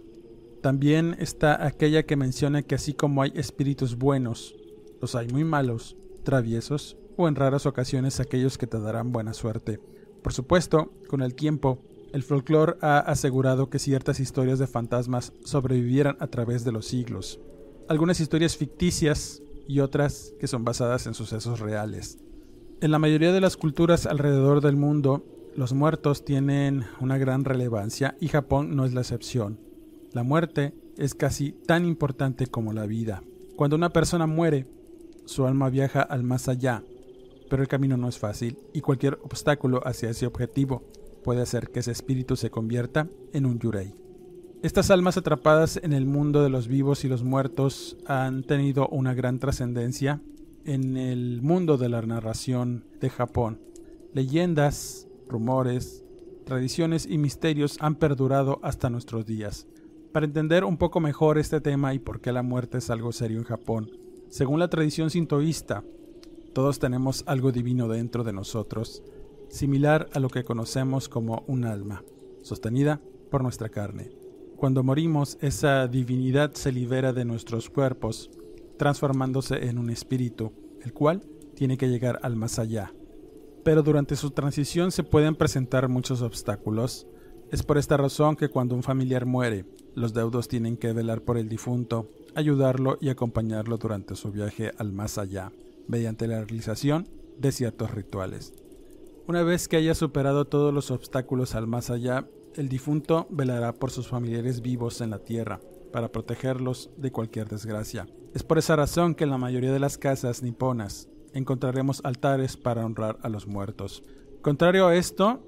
también 0.63 1.17
está 1.19 1.67
aquella 1.67 2.05
que 2.05 2.17
menciona 2.17 2.63
que 2.63 2.77
así 2.77 2.95
como 2.95 3.23
hay 3.23 3.33
espíritus 3.35 3.97
buenos, 3.97 4.55
los 5.01 5.15
hay 5.15 5.29
muy 5.29 5.45
malos, 5.45 5.97
traviesos 6.25 6.97
o 7.17 7.29
en 7.29 7.37
raras 7.37 7.67
ocasiones 7.67 8.19
aquellos 8.19 8.59
que 8.59 8.67
te 8.67 8.81
darán 8.81 9.13
buena 9.13 9.35
suerte. 9.35 9.79
Por 10.23 10.33
supuesto, 10.33 10.93
con 11.09 11.23
el 11.23 11.35
tiempo, 11.35 11.83
el 12.13 12.23
folclore 12.23 12.77
ha 12.81 12.99
asegurado 12.99 13.71
que 13.71 13.79
ciertas 13.79 14.21
historias 14.21 14.59
de 14.59 14.67
fantasmas 14.67 15.33
sobrevivieran 15.45 16.17
a 16.21 16.27
través 16.29 16.65
de 16.65 16.73
los 16.73 16.87
siglos. 16.87 17.41
Algunas 17.89 18.21
historias 18.21 18.57
ficticias 18.57 19.43
y 19.69 19.81
otras 19.81 20.33
que 20.39 20.47
son 20.47 20.65
basadas 20.65 21.07
en 21.07 21.15
sucesos 21.15 21.61
reales. 21.61 22.19
En 22.81 22.91
la 22.91 22.99
mayoría 22.99 23.33
de 23.33 23.41
las 23.41 23.57
culturas 23.57 24.07
alrededor 24.07 24.61
del 24.61 24.77
mundo, 24.77 25.25
los 25.57 25.73
muertos 25.73 26.25
tienen 26.25 26.85
una 27.01 27.19
gran 27.19 27.45
relevancia 27.45 28.17
y 28.21 28.29
Japón 28.29 28.77
no 28.77 28.85
es 28.85 28.95
la 28.95 29.01
excepción. 29.01 29.61
La 30.13 30.23
muerte 30.23 30.75
es 30.97 31.15
casi 31.15 31.53
tan 31.53 31.85
importante 31.85 32.47
como 32.47 32.73
la 32.73 32.87
vida. 32.87 33.23
Cuando 33.57 33.77
una 33.77 33.91
persona 33.91 34.27
muere, 34.27 34.67
su 35.25 35.47
alma 35.47 35.71
viaja 35.71 36.03
al 36.03 36.23
más 36.23 36.49
allá, 36.49 36.83
pero 37.49 37.63
el 37.63 37.69
camino 37.69 37.97
no 37.97 38.09
es 38.09 38.19
fácil 38.19 38.59
y 38.73 38.81
cualquier 38.81 39.19
obstáculo 39.23 39.81
hacia 39.87 40.11
ese 40.11 40.27
objetivo 40.27 40.83
puede 41.23 41.43
hacer 41.43 41.71
que 41.71 41.81
ese 41.81 41.93
espíritu 41.93 42.37
se 42.37 42.51
convierta 42.51 43.09
en 43.33 43.47
un 43.47 43.59
yurei. 43.59 43.95
Estas 44.63 44.91
almas 44.91 45.17
atrapadas 45.17 45.79
en 45.83 45.93
el 45.93 46.07
mundo 46.07 46.43
de 46.43 46.49
los 46.49 46.69
vivos 46.69 47.05
y 47.05 47.09
los 47.09 47.23
muertos 47.23 47.97
han 48.07 48.45
tenido 48.45 48.89
una 48.89 49.13
gran 49.13 49.39
trascendencia 49.39 50.21
en 50.65 50.97
el 50.97 51.43
mundo 51.43 51.77
de 51.77 51.91
la 51.91 52.01
narración 52.03 52.85
de 53.01 53.11
Japón. 53.11 53.61
Leyendas, 54.15 55.07
rumores, 55.29 56.05
tradiciones 56.45 57.07
y 57.07 57.19
misterios 57.19 57.77
han 57.81 57.97
perdurado 57.97 58.61
hasta 58.63 58.89
nuestros 58.89 59.27
días. 59.27 59.67
Para 60.13 60.27
entender 60.27 60.65
un 60.65 60.77
poco 60.77 61.01
mejor 61.01 61.39
este 61.39 61.61
tema 61.61 61.93
y 61.93 61.99
por 61.99 62.21
qué 62.21 62.33
la 62.33 62.43
muerte 62.43 62.79
es 62.79 62.89
algo 62.89 63.13
serio 63.13 63.39
en 63.39 63.45
Japón, 63.45 63.91
según 64.35 64.59
la 64.59 64.67
tradición 64.67 65.11
sintoísta, 65.11 65.85
todos 66.55 66.81
tenemos 66.81 67.23
algo 67.29 67.53
divino 67.53 67.87
dentro 67.87 68.25
de 68.25 68.33
nosotros, 68.33 69.01
similar 69.49 70.09
a 70.13 70.19
lo 70.19 70.29
que 70.29 70.43
conocemos 70.43 71.09
como 71.09 71.45
un 71.47 71.65
alma, 71.65 72.03
sostenida 72.43 73.01
por 73.31 73.45
nuestra 73.45 73.69
carne. 73.69 74.11
Cuando 74.57 74.83
morimos, 74.83 75.39
esa 75.41 75.87
divinidad 75.87 76.53
se 76.55 76.73
libera 76.73 77.13
de 77.13 77.25
nuestros 77.25 77.71
cuerpos, 77.71 78.29
transformándose 78.77 79.69
en 79.69 79.79
un 79.79 79.89
espíritu, 79.89 80.53
el 80.83 80.93
cual 80.93 81.23
tiene 81.55 81.79
que 81.79 81.89
llegar 81.89 82.19
al 82.25 82.35
más 82.35 82.59
allá. 82.59 82.93
Pero 83.63 83.85
durante 83.85 84.17
su 84.17 84.33
transición 84.33 84.91
se 84.91 85.05
pueden 85.05 85.37
presentar 85.37 85.89
muchos 85.89 86.23
obstáculos. 86.23 87.07
Es 87.53 87.63
por 87.63 87.79
esta 87.79 87.97
razón 87.97 88.35
que 88.35 88.49
cuando 88.49 88.75
un 88.75 88.83
familiar 88.83 89.27
muere, 89.27 89.65
los 89.95 90.13
deudos 90.13 90.49
tienen 90.49 90.77
que 90.77 90.93
velar 90.93 91.23
por 91.23 91.39
el 91.39 91.49
difunto, 91.49 92.09
ayudarlo 92.35 92.99
y 93.01 93.09
acompañarlo 93.09 93.77
durante 93.79 94.17
su 94.17 94.31
viaje 94.31 94.73
al 94.79 94.93
más 94.93 95.19
allá, 95.19 95.53
mediante 95.87 96.27
la 96.27 96.39
realización 96.45 97.09
de 97.39 97.53
ciertos 97.53 97.91
rituales. 97.93 98.55
Una 99.27 99.43
vez 99.43 99.69
que 99.69 99.77
haya 99.77 99.95
superado 99.95 100.45
todos 100.45 100.73
los 100.73 100.91
obstáculos 100.91 101.55
al 101.55 101.67
más 101.67 101.91
allá, 101.91 102.29
el 102.55 102.69
difunto 102.69 103.27
velará 103.31 103.73
por 103.73 103.91
sus 103.91 104.07
familiares 104.09 104.61
vivos 104.61 105.01
en 105.01 105.11
la 105.11 105.19
tierra, 105.19 105.61
para 105.93 106.11
protegerlos 106.11 106.91
de 106.97 107.13
cualquier 107.13 107.49
desgracia. 107.49 108.07
Es 108.35 108.43
por 108.43 108.59
esa 108.59 108.77
razón 108.77 109.15
que 109.15 109.25
en 109.25 109.31
la 109.31 109.39
mayoría 109.39 109.73
de 109.73 109.79
las 109.79 109.97
casas 109.97 110.43
niponas 110.43 111.09
encontraremos 111.33 112.01
altares 112.05 112.57
para 112.57 112.85
honrar 112.85 113.19
a 113.23 113.29
los 113.29 113.47
muertos. 113.47 114.03
Contrario 114.43 114.89
a 114.89 114.97
esto, 114.97 115.41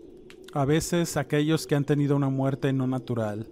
a 0.52 0.64
veces 0.64 1.16
aquellos 1.16 1.66
que 1.66 1.74
han 1.74 1.84
tenido 1.84 2.16
una 2.16 2.28
muerte 2.28 2.72
no 2.72 2.86
natural 2.86 3.48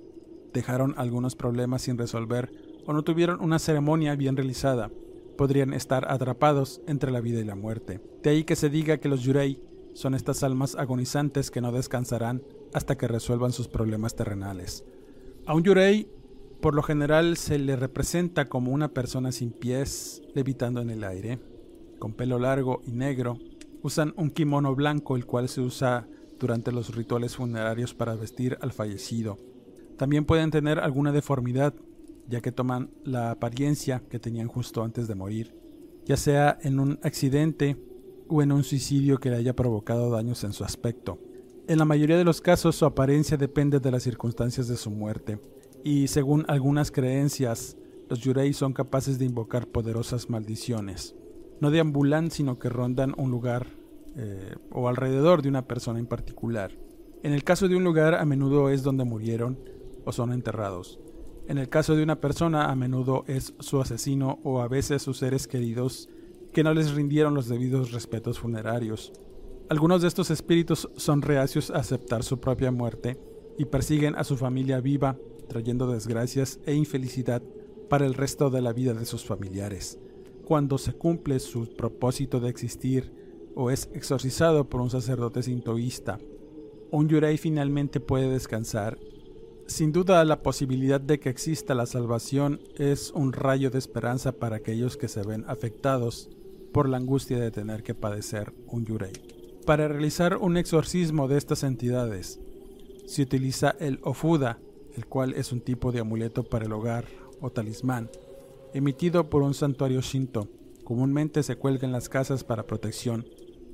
dejaron 0.52 0.94
algunos 0.96 1.36
problemas 1.36 1.82
sin 1.82 1.98
resolver 1.98 2.50
o 2.86 2.92
no 2.92 3.02
tuvieron 3.02 3.40
una 3.40 3.58
ceremonia 3.58 4.14
bien 4.16 4.36
realizada, 4.36 4.90
podrían 5.36 5.72
estar 5.72 6.10
atrapados 6.10 6.80
entre 6.86 7.10
la 7.10 7.20
vida 7.20 7.40
y 7.40 7.44
la 7.44 7.54
muerte. 7.54 8.00
De 8.22 8.30
ahí 8.30 8.44
que 8.44 8.56
se 8.56 8.70
diga 8.70 8.98
que 8.98 9.08
los 9.08 9.22
yurei 9.22 9.60
son 9.94 10.14
estas 10.14 10.42
almas 10.42 10.74
agonizantes 10.74 11.50
que 11.50 11.60
no 11.60 11.72
descansarán 11.72 12.42
hasta 12.72 12.96
que 12.96 13.08
resuelvan 13.08 13.52
sus 13.52 13.68
problemas 13.68 14.16
terrenales. 14.16 14.84
A 15.46 15.54
un 15.54 15.62
yurei, 15.62 16.08
por 16.60 16.74
lo 16.74 16.82
general, 16.82 17.36
se 17.36 17.58
le 17.58 17.76
representa 17.76 18.48
como 18.48 18.72
una 18.72 18.88
persona 18.88 19.32
sin 19.32 19.50
pies, 19.50 20.22
levitando 20.34 20.80
en 20.80 20.90
el 20.90 21.04
aire, 21.04 21.38
con 21.98 22.14
pelo 22.14 22.38
largo 22.38 22.80
y 22.86 22.90
negro. 22.90 23.38
Usan 23.82 24.14
un 24.16 24.30
kimono 24.30 24.74
blanco, 24.74 25.16
el 25.16 25.26
cual 25.26 25.48
se 25.48 25.60
usa 25.60 26.08
durante 26.40 26.72
los 26.72 26.94
rituales 26.94 27.36
funerarios 27.36 27.94
para 27.94 28.14
vestir 28.14 28.58
al 28.60 28.72
fallecido. 28.72 29.38
También 29.96 30.24
pueden 30.24 30.50
tener 30.50 30.80
alguna 30.80 31.12
deformidad 31.12 31.74
ya 32.28 32.40
que 32.40 32.52
toman 32.52 32.90
la 33.04 33.30
apariencia 33.30 34.02
que 34.08 34.18
tenían 34.18 34.48
justo 34.48 34.82
antes 34.82 35.08
de 35.08 35.14
morir, 35.14 35.54
ya 36.04 36.16
sea 36.16 36.58
en 36.62 36.80
un 36.80 36.98
accidente 37.02 37.76
o 38.28 38.42
en 38.42 38.52
un 38.52 38.64
suicidio 38.64 39.18
que 39.18 39.30
le 39.30 39.36
haya 39.36 39.56
provocado 39.56 40.10
daños 40.10 40.44
en 40.44 40.52
su 40.52 40.64
aspecto. 40.64 41.18
En 41.66 41.78
la 41.78 41.84
mayoría 41.84 42.18
de 42.18 42.24
los 42.24 42.40
casos 42.40 42.76
su 42.76 42.84
apariencia 42.84 43.36
depende 43.36 43.80
de 43.80 43.90
las 43.90 44.02
circunstancias 44.02 44.68
de 44.68 44.76
su 44.76 44.90
muerte, 44.90 45.40
y 45.82 46.08
según 46.08 46.44
algunas 46.48 46.90
creencias, 46.90 47.76
los 48.08 48.20
yurei 48.20 48.52
son 48.52 48.72
capaces 48.72 49.18
de 49.18 49.26
invocar 49.26 49.66
poderosas 49.66 50.30
maldiciones. 50.30 51.14
No 51.60 51.70
deambulan, 51.70 52.30
sino 52.30 52.58
que 52.58 52.68
rondan 52.68 53.14
un 53.16 53.30
lugar 53.30 53.66
eh, 54.16 54.54
o 54.70 54.88
alrededor 54.88 55.42
de 55.42 55.48
una 55.48 55.66
persona 55.66 55.98
en 55.98 56.06
particular. 56.06 56.72
En 57.22 57.32
el 57.32 57.44
caso 57.44 57.68
de 57.68 57.76
un 57.76 57.84
lugar, 57.84 58.14
a 58.14 58.24
menudo 58.24 58.70
es 58.70 58.82
donde 58.82 59.04
murieron 59.04 59.58
o 60.04 60.12
son 60.12 60.32
enterrados. 60.32 61.00
En 61.46 61.58
el 61.58 61.68
caso 61.68 61.94
de 61.94 62.02
una 62.02 62.20
persona, 62.20 62.70
a 62.70 62.74
menudo 62.74 63.24
es 63.26 63.52
su 63.60 63.80
asesino 63.80 64.38
o 64.44 64.62
a 64.62 64.68
veces 64.68 65.02
sus 65.02 65.18
seres 65.18 65.46
queridos 65.46 66.08
que 66.54 66.64
no 66.64 66.72
les 66.72 66.94
rindieron 66.94 67.34
los 67.34 67.48
debidos 67.48 67.92
respetos 67.92 68.38
funerarios. 68.38 69.12
Algunos 69.68 70.02
de 70.02 70.08
estos 70.08 70.30
espíritus 70.30 70.88
son 70.96 71.20
reacios 71.20 71.70
a 71.70 71.78
aceptar 71.78 72.22
su 72.22 72.40
propia 72.40 72.70
muerte 72.70 73.18
y 73.58 73.66
persiguen 73.66 74.14
a 74.16 74.24
su 74.24 74.36
familia 74.36 74.80
viva, 74.80 75.18
trayendo 75.48 75.86
desgracias 75.86 76.60
e 76.64 76.74
infelicidad 76.74 77.42
para 77.90 78.06
el 78.06 78.14
resto 78.14 78.48
de 78.48 78.62
la 78.62 78.72
vida 78.72 78.94
de 78.94 79.04
sus 79.04 79.24
familiares. 79.24 79.98
Cuando 80.46 80.78
se 80.78 80.94
cumple 80.94 81.40
su 81.40 81.74
propósito 81.76 82.40
de 82.40 82.48
existir 82.48 83.12
o 83.54 83.70
es 83.70 83.90
exorcizado 83.92 84.68
por 84.68 84.80
un 84.80 84.90
sacerdote 84.90 85.42
sintoísta, 85.42 86.18
un 86.90 87.08
yurei 87.08 87.36
finalmente 87.36 88.00
puede 88.00 88.30
descansar 88.30 88.98
sin 89.66 89.92
duda 89.92 90.24
la 90.24 90.42
posibilidad 90.42 91.00
de 91.00 91.18
que 91.18 91.30
exista 91.30 91.74
la 91.74 91.86
salvación 91.86 92.60
es 92.76 93.10
un 93.12 93.32
rayo 93.32 93.70
de 93.70 93.78
esperanza 93.78 94.32
para 94.32 94.56
aquellos 94.56 94.96
que 94.96 95.08
se 95.08 95.22
ven 95.22 95.44
afectados 95.48 96.28
por 96.72 96.88
la 96.88 96.98
angustia 96.98 97.38
de 97.38 97.50
tener 97.50 97.82
que 97.82 97.94
padecer 97.94 98.52
un 98.66 98.84
yurei. 98.84 99.12
Para 99.64 99.88
realizar 99.88 100.36
un 100.36 100.56
exorcismo 100.56 101.28
de 101.28 101.38
estas 101.38 101.62
entidades, 101.62 102.40
se 103.06 103.22
utiliza 103.22 103.74
el 103.80 104.00
ofuda, 104.02 104.58
el 104.96 105.06
cual 105.06 105.32
es 105.34 105.52
un 105.52 105.60
tipo 105.60 105.92
de 105.92 106.00
amuleto 106.00 106.44
para 106.44 106.66
el 106.66 106.72
hogar 106.72 107.06
o 107.40 107.50
talismán, 107.50 108.10
emitido 108.74 109.30
por 109.30 109.42
un 109.42 109.54
santuario 109.54 110.00
shinto. 110.02 110.48
Comúnmente 110.84 111.42
se 111.42 111.56
cuelga 111.56 111.86
en 111.86 111.92
las 111.92 112.08
casas 112.08 112.44
para 112.44 112.66
protección, 112.66 113.26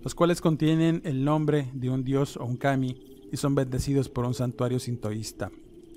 los 0.03 0.15
cuales 0.15 0.41
contienen 0.41 1.03
el 1.05 1.25
nombre 1.25 1.71
de 1.75 1.91
un 1.91 2.05
dios 2.05 2.37
o 2.37 2.45
un 2.45 2.57
kami 2.57 3.27
y 3.33 3.37
son 3.37 3.55
bendecidos 3.55 4.09
por 4.09 4.25
un 4.25 4.35
santuario 4.35 4.79
sintoísta. 4.79 5.51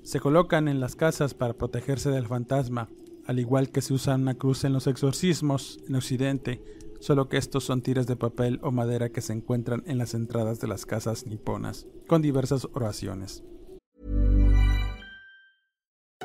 Se 0.04 0.20
colocan 0.20 0.68
en 0.68 0.80
las 0.80 0.96
casas 0.96 1.32
para 1.32 1.54
protegerse 1.54 2.10
del 2.10 2.26
fantasma, 2.26 2.90
al 3.26 3.38
igual 3.38 3.70
que 3.70 3.80
se 3.80 3.94
usa 3.94 4.16
una 4.16 4.34
cruz 4.34 4.64
en 4.64 4.74
los 4.74 4.86
exorcismos 4.86 5.78
en 5.88 5.96
Occidente, 5.96 6.62
solo 7.00 7.30
que 7.30 7.38
estos 7.38 7.64
son 7.64 7.80
tiras 7.80 8.06
de 8.06 8.14
papel 8.14 8.60
o 8.62 8.70
madera 8.70 9.08
que 9.08 9.22
se 9.22 9.32
encuentran 9.32 9.82
en 9.86 9.96
las 9.96 10.12
entradas 10.12 10.60
de 10.60 10.68
las 10.68 10.84
casas 10.84 11.26
niponas, 11.26 11.86
con 12.06 12.20
diversas 12.20 12.68
oraciones. 12.74 13.42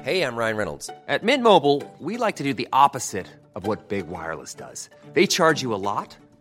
Hey, 0.04 0.24
I'm 0.24 0.36
Ryan 0.36 0.58
Reynolds. 0.58 0.90
At 1.08 1.24
Mint 1.24 1.42
Mobile, 1.42 1.82
we 2.00 2.18
like 2.18 2.36
to 2.38 2.44
do 2.44 2.54
the 2.54 2.68
opposite 2.74 3.28
of 3.56 3.66
what 3.66 3.88
Big 3.88 4.08
Wireless 4.10 4.54
does. 4.54 4.90
They 5.14 5.26
charge 5.26 5.62
you 5.62 5.74
a 5.74 5.80
lot. 5.80 6.18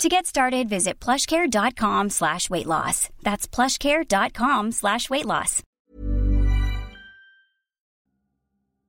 To 0.00 0.10
get 0.10 0.26
started, 0.26 0.68
visit 0.68 1.00
plushcare.com 1.00 2.10
slash 2.10 2.50
weight 2.50 2.66
loss. 2.66 3.08
That's 3.22 3.48
plushcare.com 3.48 4.72
slash 4.72 5.08
weight 5.08 5.24
loss. 5.24 5.62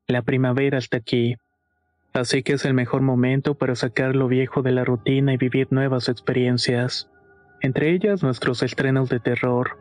La 0.09 0.21
primavera 0.21 0.77
está 0.77 0.97
aquí. 0.97 1.37
Así 2.13 2.43
que 2.43 2.53
es 2.53 2.65
el 2.65 2.73
mejor 2.73 3.01
momento 3.01 3.55
para 3.55 3.75
sacar 3.75 4.17
lo 4.17 4.27
viejo 4.27 4.61
de 4.61 4.71
la 4.71 4.83
rutina 4.83 5.33
y 5.33 5.37
vivir 5.37 5.67
nuevas 5.71 6.09
experiencias. 6.09 7.09
Entre 7.61 7.91
ellas 7.91 8.21
nuestros 8.21 8.61
estrenos 8.61 9.07
de 9.07 9.21
terror. 9.21 9.77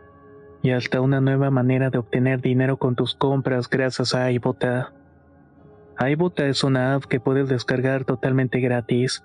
Y 0.63 0.71
hasta 0.71 1.01
una 1.01 1.21
nueva 1.21 1.51
manera 1.51 1.91
de 1.91 1.99
obtener 1.99 2.41
dinero 2.41 2.77
con 2.77 2.95
tus 2.95 3.17
compras 3.17 3.69
gracias 3.69 4.15
a 4.15 4.31
iBota. 4.31 4.93
iBota 5.99 6.47
es 6.47 6.63
una 6.63 6.95
app 6.95 7.05
que 7.05 7.19
puedes 7.19 7.49
descargar 7.49 8.05
totalmente 8.05 8.61
gratis 8.61 9.25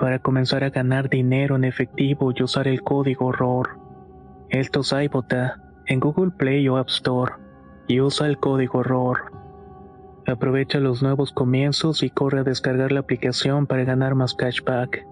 para 0.00 0.18
comenzar 0.18 0.64
a 0.64 0.70
ganar 0.70 1.10
dinero 1.10 1.56
en 1.56 1.64
efectivo 1.64 2.32
y 2.34 2.42
usar 2.42 2.66
el 2.66 2.82
código 2.82 3.32
ROR. 3.32 3.78
Esto 4.48 4.80
es 4.80 4.92
iBota 4.92 5.62
en 5.86 6.00
Google 6.00 6.30
Play 6.30 6.66
o 6.70 6.78
App 6.78 6.88
Store 6.88 7.34
y 7.86 8.00
usa 8.00 8.26
el 8.26 8.38
código 8.38 8.82
ROR. 8.82 9.30
Aprovecha 10.26 10.80
los 10.80 11.02
nuevos 11.02 11.32
comienzos 11.32 12.02
y 12.02 12.08
corre 12.08 12.40
a 12.40 12.44
descargar 12.44 12.92
la 12.92 13.00
aplicación 13.00 13.66
para 13.66 13.84
ganar 13.84 14.14
más 14.14 14.32
cashback. 14.34 15.06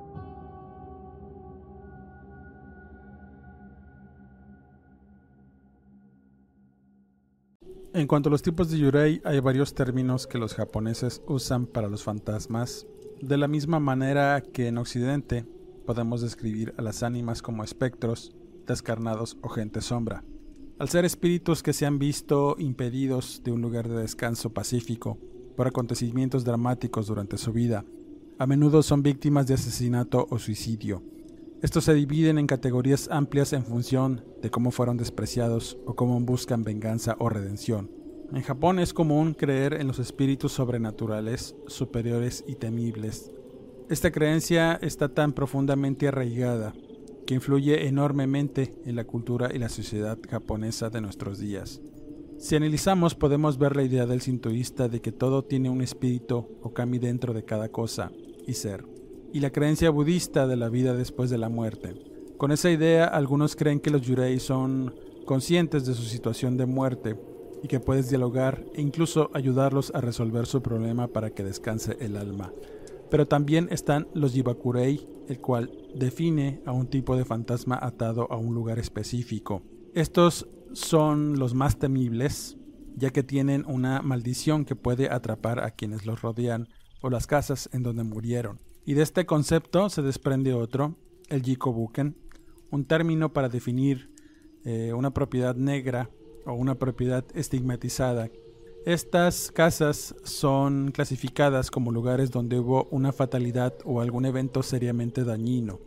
En 7.92 8.06
cuanto 8.06 8.28
a 8.28 8.32
los 8.32 8.42
tipos 8.42 8.70
de 8.70 8.78
yurei, 8.78 9.20
hay 9.24 9.40
varios 9.40 9.74
términos 9.74 10.26
que 10.26 10.38
los 10.38 10.54
japoneses 10.54 11.20
usan 11.26 11.66
para 11.66 11.88
los 11.88 12.04
fantasmas, 12.04 12.86
de 13.20 13.36
la 13.36 13.48
misma 13.48 13.80
manera 13.80 14.40
que 14.40 14.68
en 14.68 14.78
Occidente 14.78 15.44
podemos 15.86 16.20
describir 16.20 16.74
a 16.76 16.82
las 16.82 17.02
ánimas 17.02 17.42
como 17.42 17.64
espectros, 17.64 18.34
descarnados 18.66 19.38
o 19.42 19.48
gente 19.48 19.80
sombra. 19.80 20.24
Al 20.78 20.88
ser 20.88 21.04
espíritus 21.04 21.62
que 21.62 21.72
se 21.72 21.86
han 21.86 21.98
visto 21.98 22.54
impedidos 22.58 23.42
de 23.42 23.52
un 23.52 23.62
lugar 23.62 23.88
de 23.88 23.96
descanso 23.96 24.50
pacífico 24.50 25.18
por 25.56 25.66
acontecimientos 25.66 26.44
dramáticos 26.44 27.08
durante 27.08 27.36
su 27.36 27.52
vida, 27.52 27.84
a 28.38 28.46
menudo 28.46 28.82
son 28.82 29.02
víctimas 29.02 29.48
de 29.48 29.54
asesinato 29.54 30.26
o 30.30 30.38
suicidio. 30.38 31.02
Estos 31.60 31.84
se 31.84 31.94
dividen 31.94 32.38
en 32.38 32.46
categorías 32.46 33.08
amplias 33.10 33.52
en 33.52 33.64
función 33.64 34.24
de 34.40 34.50
cómo 34.50 34.70
fueron 34.70 34.96
despreciados 34.96 35.76
o 35.86 35.96
cómo 35.96 36.20
buscan 36.20 36.62
venganza 36.62 37.16
o 37.18 37.28
redención. 37.28 37.90
En 38.32 38.42
Japón 38.42 38.78
es 38.78 38.92
común 38.92 39.32
creer 39.32 39.72
en 39.74 39.86
los 39.86 39.98
espíritus 39.98 40.52
sobrenaturales, 40.52 41.56
superiores 41.66 42.44
y 42.46 42.56
temibles. 42.56 43.30
Esta 43.88 44.10
creencia 44.10 44.78
está 44.82 45.08
tan 45.08 45.32
profundamente 45.32 46.08
arraigada 46.08 46.74
que 47.26 47.34
influye 47.34 47.86
enormemente 47.88 48.74
en 48.84 48.96
la 48.96 49.04
cultura 49.04 49.50
y 49.54 49.58
la 49.58 49.70
sociedad 49.70 50.18
japonesa 50.28 50.90
de 50.90 51.00
nuestros 51.00 51.38
días. 51.38 51.80
Si 52.36 52.54
analizamos 52.54 53.14
podemos 53.14 53.56
ver 53.56 53.74
la 53.74 53.82
idea 53.82 54.04
del 54.04 54.20
sintoísta 54.20 54.88
de 54.88 55.00
que 55.00 55.10
todo 55.10 55.42
tiene 55.42 55.70
un 55.70 55.80
espíritu 55.80 56.46
o 56.62 56.74
kami 56.74 56.98
dentro 56.98 57.32
de 57.32 57.44
cada 57.44 57.70
cosa 57.70 58.12
y 58.46 58.52
ser 58.52 58.84
y 59.32 59.40
la 59.40 59.50
creencia 59.50 59.90
budista 59.90 60.46
de 60.46 60.56
la 60.56 60.68
vida 60.68 60.94
después 60.94 61.30
de 61.30 61.38
la 61.38 61.48
muerte. 61.48 61.94
Con 62.36 62.52
esa 62.52 62.70
idea, 62.70 63.04
algunos 63.06 63.56
creen 63.56 63.80
que 63.80 63.90
los 63.90 64.02
yurei 64.02 64.38
son 64.38 64.94
conscientes 65.24 65.84
de 65.84 65.94
su 65.94 66.02
situación 66.02 66.56
de 66.56 66.66
muerte 66.66 67.16
y 67.62 67.68
que 67.68 67.80
puedes 67.80 68.08
dialogar 68.08 68.64
e 68.74 68.82
incluso 68.82 69.30
ayudarlos 69.34 69.92
a 69.94 70.00
resolver 70.00 70.46
su 70.46 70.62
problema 70.62 71.08
para 71.08 71.30
que 71.30 71.44
descanse 71.44 71.96
el 72.00 72.16
alma. 72.16 72.52
Pero 73.10 73.26
también 73.26 73.68
están 73.70 74.06
los 74.14 74.34
yibakurei, 74.34 75.06
el 75.28 75.40
cual 75.40 75.70
define 75.94 76.60
a 76.66 76.72
un 76.72 76.88
tipo 76.88 77.16
de 77.16 77.24
fantasma 77.24 77.78
atado 77.80 78.30
a 78.30 78.36
un 78.36 78.54
lugar 78.54 78.78
específico. 78.78 79.62
Estos 79.94 80.48
son 80.72 81.38
los 81.38 81.54
más 81.54 81.78
temibles, 81.78 82.56
ya 82.96 83.10
que 83.10 83.22
tienen 83.22 83.64
una 83.66 84.02
maldición 84.02 84.64
que 84.64 84.76
puede 84.76 85.10
atrapar 85.10 85.60
a 85.60 85.70
quienes 85.70 86.04
los 86.04 86.20
rodean 86.20 86.68
o 87.00 87.10
las 87.10 87.26
casas 87.26 87.68
en 87.72 87.82
donde 87.82 88.04
murieron. 88.04 88.60
Y 88.84 88.94
de 88.94 89.02
este 89.02 89.26
concepto 89.26 89.88
se 89.90 90.02
desprende 90.02 90.52
otro, 90.52 90.96
el 91.28 91.42
Jikobuken, 91.42 92.16
un 92.70 92.84
término 92.84 93.32
para 93.32 93.48
definir 93.48 94.10
eh, 94.64 94.92
una 94.92 95.12
propiedad 95.12 95.54
negra 95.54 96.10
o 96.48 96.54
una 96.54 96.76
propiedad 96.76 97.24
estigmatizada. 97.34 98.30
Estas 98.84 99.52
casas 99.52 100.14
son 100.24 100.90
clasificadas 100.92 101.70
como 101.70 101.92
lugares 101.92 102.30
donde 102.30 102.58
hubo 102.58 102.88
una 102.90 103.12
fatalidad 103.12 103.74
o 103.84 104.00
algún 104.00 104.24
evento 104.24 104.62
seriamente 104.62 105.24
dañino. 105.24 105.78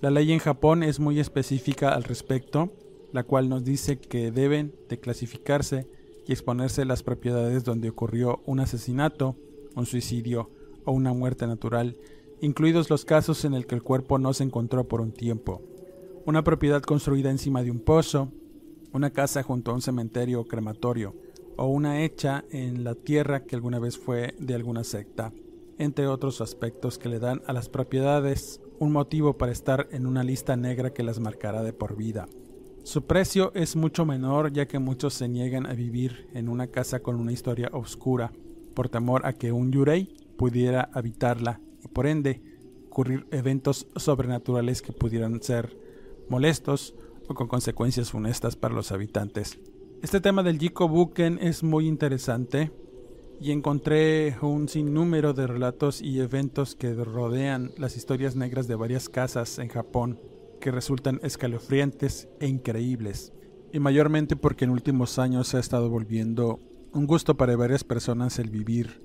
La 0.00 0.10
ley 0.10 0.32
en 0.32 0.38
Japón 0.38 0.82
es 0.82 1.00
muy 1.00 1.18
específica 1.20 1.94
al 1.94 2.04
respecto, 2.04 2.72
la 3.12 3.24
cual 3.24 3.48
nos 3.48 3.64
dice 3.64 3.98
que 3.98 4.30
deben 4.30 4.74
de 4.88 5.00
clasificarse 5.00 5.88
y 6.26 6.32
exponerse 6.32 6.84
las 6.84 7.02
propiedades 7.02 7.64
donde 7.64 7.90
ocurrió 7.90 8.42
un 8.46 8.60
asesinato, 8.60 9.36
un 9.74 9.86
suicidio 9.86 10.50
o 10.84 10.92
una 10.92 11.12
muerte 11.12 11.46
natural 11.46 11.96
incluidos 12.40 12.90
los 12.90 13.04
casos 13.04 13.44
en 13.44 13.54
el 13.54 13.66
que 13.66 13.74
el 13.74 13.82
cuerpo 13.82 14.18
no 14.18 14.32
se 14.32 14.44
encontró 14.44 14.88
por 14.88 15.00
un 15.00 15.12
tiempo. 15.12 15.62
Una 16.24 16.42
propiedad 16.42 16.82
construida 16.82 17.30
encima 17.30 17.62
de 17.62 17.70
un 17.70 17.80
pozo, 17.80 18.32
una 18.92 19.10
casa 19.10 19.42
junto 19.42 19.70
a 19.70 19.74
un 19.74 19.82
cementerio 19.82 20.40
o 20.40 20.46
crematorio, 20.46 21.14
o 21.56 21.66
una 21.66 22.02
hecha 22.02 22.44
en 22.50 22.84
la 22.84 22.94
tierra 22.94 23.44
que 23.44 23.56
alguna 23.56 23.78
vez 23.78 23.98
fue 23.98 24.34
de 24.38 24.54
alguna 24.54 24.84
secta, 24.84 25.32
entre 25.78 26.06
otros 26.06 26.40
aspectos 26.40 26.98
que 26.98 27.08
le 27.08 27.18
dan 27.18 27.42
a 27.46 27.52
las 27.52 27.68
propiedades 27.68 28.60
un 28.78 28.92
motivo 28.92 29.36
para 29.36 29.52
estar 29.52 29.88
en 29.90 30.06
una 30.06 30.24
lista 30.24 30.56
negra 30.56 30.92
que 30.92 31.02
las 31.02 31.20
marcará 31.20 31.62
de 31.62 31.72
por 31.72 31.96
vida. 31.96 32.28
Su 32.82 33.06
precio 33.06 33.52
es 33.54 33.76
mucho 33.76 34.06
menor 34.06 34.52
ya 34.52 34.66
que 34.66 34.78
muchos 34.78 35.12
se 35.14 35.28
niegan 35.28 35.66
a 35.66 35.74
vivir 35.74 36.28
en 36.32 36.48
una 36.48 36.68
casa 36.68 37.00
con 37.00 37.16
una 37.16 37.32
historia 37.32 37.68
oscura, 37.72 38.32
por 38.74 38.88
temor 38.88 39.26
a 39.26 39.34
que 39.34 39.52
un 39.52 39.70
yurei 39.70 40.14
pudiera 40.38 40.88
habitarla 40.94 41.60
y 41.84 41.88
por 41.88 42.06
ende 42.06 42.40
ocurrir 42.86 43.26
eventos 43.30 43.86
sobrenaturales 43.96 44.80
que 44.80 44.92
pudieran 44.92 45.42
ser 45.42 45.76
molestos 46.28 46.94
con 47.34 47.48
consecuencias 47.48 48.10
funestas 48.10 48.56
para 48.56 48.74
los 48.74 48.92
habitantes. 48.92 49.58
Este 50.02 50.20
tema 50.20 50.42
del 50.42 50.58
Jiko 50.58 50.88
Buken 50.88 51.38
es 51.40 51.62
muy 51.62 51.86
interesante 51.86 52.72
y 53.40 53.52
encontré 53.52 54.36
un 54.42 54.68
sinnúmero 54.68 55.32
de 55.32 55.46
relatos 55.46 56.02
y 56.02 56.20
eventos 56.20 56.74
que 56.74 56.94
rodean 56.94 57.70
las 57.78 57.96
historias 57.96 58.36
negras 58.36 58.68
de 58.68 58.74
varias 58.74 59.08
casas 59.08 59.58
en 59.58 59.68
Japón 59.68 60.20
que 60.60 60.70
resultan 60.70 61.20
escalofriantes 61.22 62.28
e 62.38 62.46
increíbles. 62.46 63.32
Y 63.72 63.78
mayormente 63.78 64.36
porque 64.36 64.64
en 64.64 64.70
últimos 64.70 65.18
años 65.18 65.48
se 65.48 65.56
ha 65.56 65.60
estado 65.60 65.88
volviendo 65.88 66.60
un 66.92 67.06
gusto 67.06 67.36
para 67.36 67.56
varias 67.56 67.84
personas 67.84 68.38
el 68.38 68.50
vivir 68.50 69.02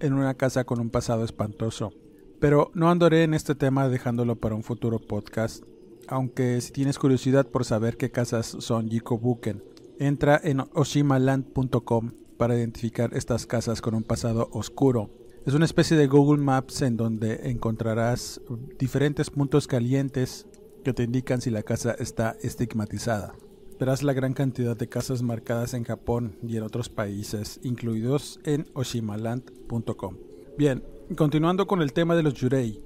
en 0.00 0.12
una 0.12 0.34
casa 0.34 0.64
con 0.64 0.80
un 0.80 0.90
pasado 0.90 1.24
espantoso. 1.24 1.92
Pero 2.40 2.70
no 2.74 2.90
andaré 2.90 3.24
en 3.24 3.34
este 3.34 3.54
tema 3.54 3.88
dejándolo 3.88 4.36
para 4.36 4.54
un 4.54 4.62
futuro 4.62 4.98
podcast, 4.98 5.64
aunque 6.08 6.60
si 6.60 6.72
tienes 6.72 6.98
curiosidad 6.98 7.46
por 7.46 7.64
saber 7.64 7.96
qué 7.96 8.10
casas 8.10 8.56
son 8.58 8.88
Jikobuken, 8.88 9.62
entra 9.98 10.40
en 10.42 10.60
oshimaland.com 10.74 12.12
para 12.36 12.56
identificar 12.56 13.10
estas 13.14 13.46
casas 13.46 13.80
con 13.80 13.94
un 13.94 14.04
pasado 14.04 14.48
oscuro. 14.52 15.10
Es 15.44 15.54
una 15.54 15.64
especie 15.64 15.96
de 15.96 16.06
Google 16.06 16.42
Maps 16.42 16.82
en 16.82 16.96
donde 16.96 17.50
encontrarás 17.50 18.40
diferentes 18.78 19.30
puntos 19.30 19.66
calientes 19.66 20.46
que 20.84 20.92
te 20.92 21.02
indican 21.02 21.40
si 21.40 21.50
la 21.50 21.62
casa 21.62 21.94
está 21.98 22.36
estigmatizada. 22.42 23.34
verás 23.78 24.02
la 24.02 24.12
gran 24.12 24.34
cantidad 24.34 24.76
de 24.76 24.88
casas 24.88 25.22
marcadas 25.22 25.72
en 25.72 25.84
Japón 25.84 26.36
y 26.42 26.56
en 26.56 26.64
otros 26.64 26.88
países, 26.88 27.60
incluidos 27.62 28.40
en 28.44 28.66
oshimaland.com. 28.74 30.16
Bien, 30.56 30.82
continuando 31.16 31.66
con 31.66 31.80
el 31.80 31.92
tema 31.92 32.16
de 32.16 32.24
los 32.24 32.34
yurei 32.34 32.82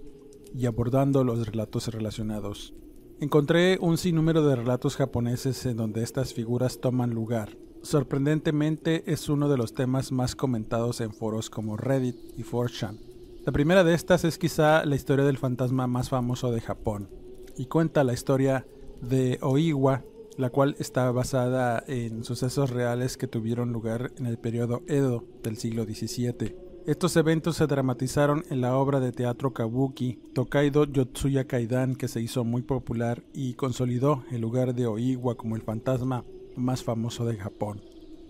y 0.54 0.66
abordando 0.66 1.24
los 1.24 1.46
relatos 1.46 1.88
relacionados. 1.88 2.74
Encontré 3.22 3.78
un 3.80 3.98
sinnúmero 3.98 4.44
de 4.44 4.56
relatos 4.56 4.96
japoneses 4.96 5.64
en 5.66 5.76
donde 5.76 6.02
estas 6.02 6.34
figuras 6.34 6.80
toman 6.80 7.10
lugar. 7.10 7.56
Sorprendentemente 7.82 9.04
es 9.06 9.28
uno 9.28 9.48
de 9.48 9.56
los 9.56 9.74
temas 9.74 10.10
más 10.10 10.34
comentados 10.34 11.00
en 11.00 11.12
foros 11.12 11.48
como 11.48 11.76
Reddit 11.76 12.16
y 12.36 12.42
4chan. 12.42 12.98
La 13.46 13.52
primera 13.52 13.84
de 13.84 13.94
estas 13.94 14.24
es 14.24 14.38
quizá 14.38 14.84
la 14.84 14.96
historia 14.96 15.24
del 15.24 15.38
fantasma 15.38 15.86
más 15.86 16.08
famoso 16.08 16.50
de 16.50 16.62
Japón, 16.62 17.10
y 17.56 17.66
cuenta 17.66 18.02
la 18.02 18.12
historia 18.12 18.66
de 19.00 19.38
Oiwa, 19.40 20.02
la 20.36 20.50
cual 20.50 20.74
está 20.80 21.08
basada 21.12 21.84
en 21.86 22.24
sucesos 22.24 22.70
reales 22.70 23.16
que 23.16 23.28
tuvieron 23.28 23.72
lugar 23.72 24.10
en 24.16 24.26
el 24.26 24.36
periodo 24.36 24.82
Edo 24.88 25.22
del 25.44 25.58
siglo 25.58 25.84
XVII. 25.84 26.56
Estos 26.84 27.16
eventos 27.16 27.58
se 27.58 27.68
dramatizaron 27.68 28.42
en 28.50 28.60
la 28.60 28.76
obra 28.76 28.98
de 28.98 29.12
teatro 29.12 29.52
kabuki 29.52 30.18
Tokaido 30.34 30.84
Yotsuya 30.84 31.46
Kaidan 31.46 31.94
que 31.94 32.08
se 32.08 32.20
hizo 32.20 32.42
muy 32.42 32.62
popular 32.62 33.22
y 33.32 33.54
consolidó 33.54 34.24
el 34.32 34.40
lugar 34.40 34.74
de 34.74 34.86
Oiwa 34.86 35.36
como 35.36 35.54
el 35.54 35.62
fantasma 35.62 36.24
más 36.56 36.82
famoso 36.82 37.24
de 37.24 37.36
Japón. 37.36 37.80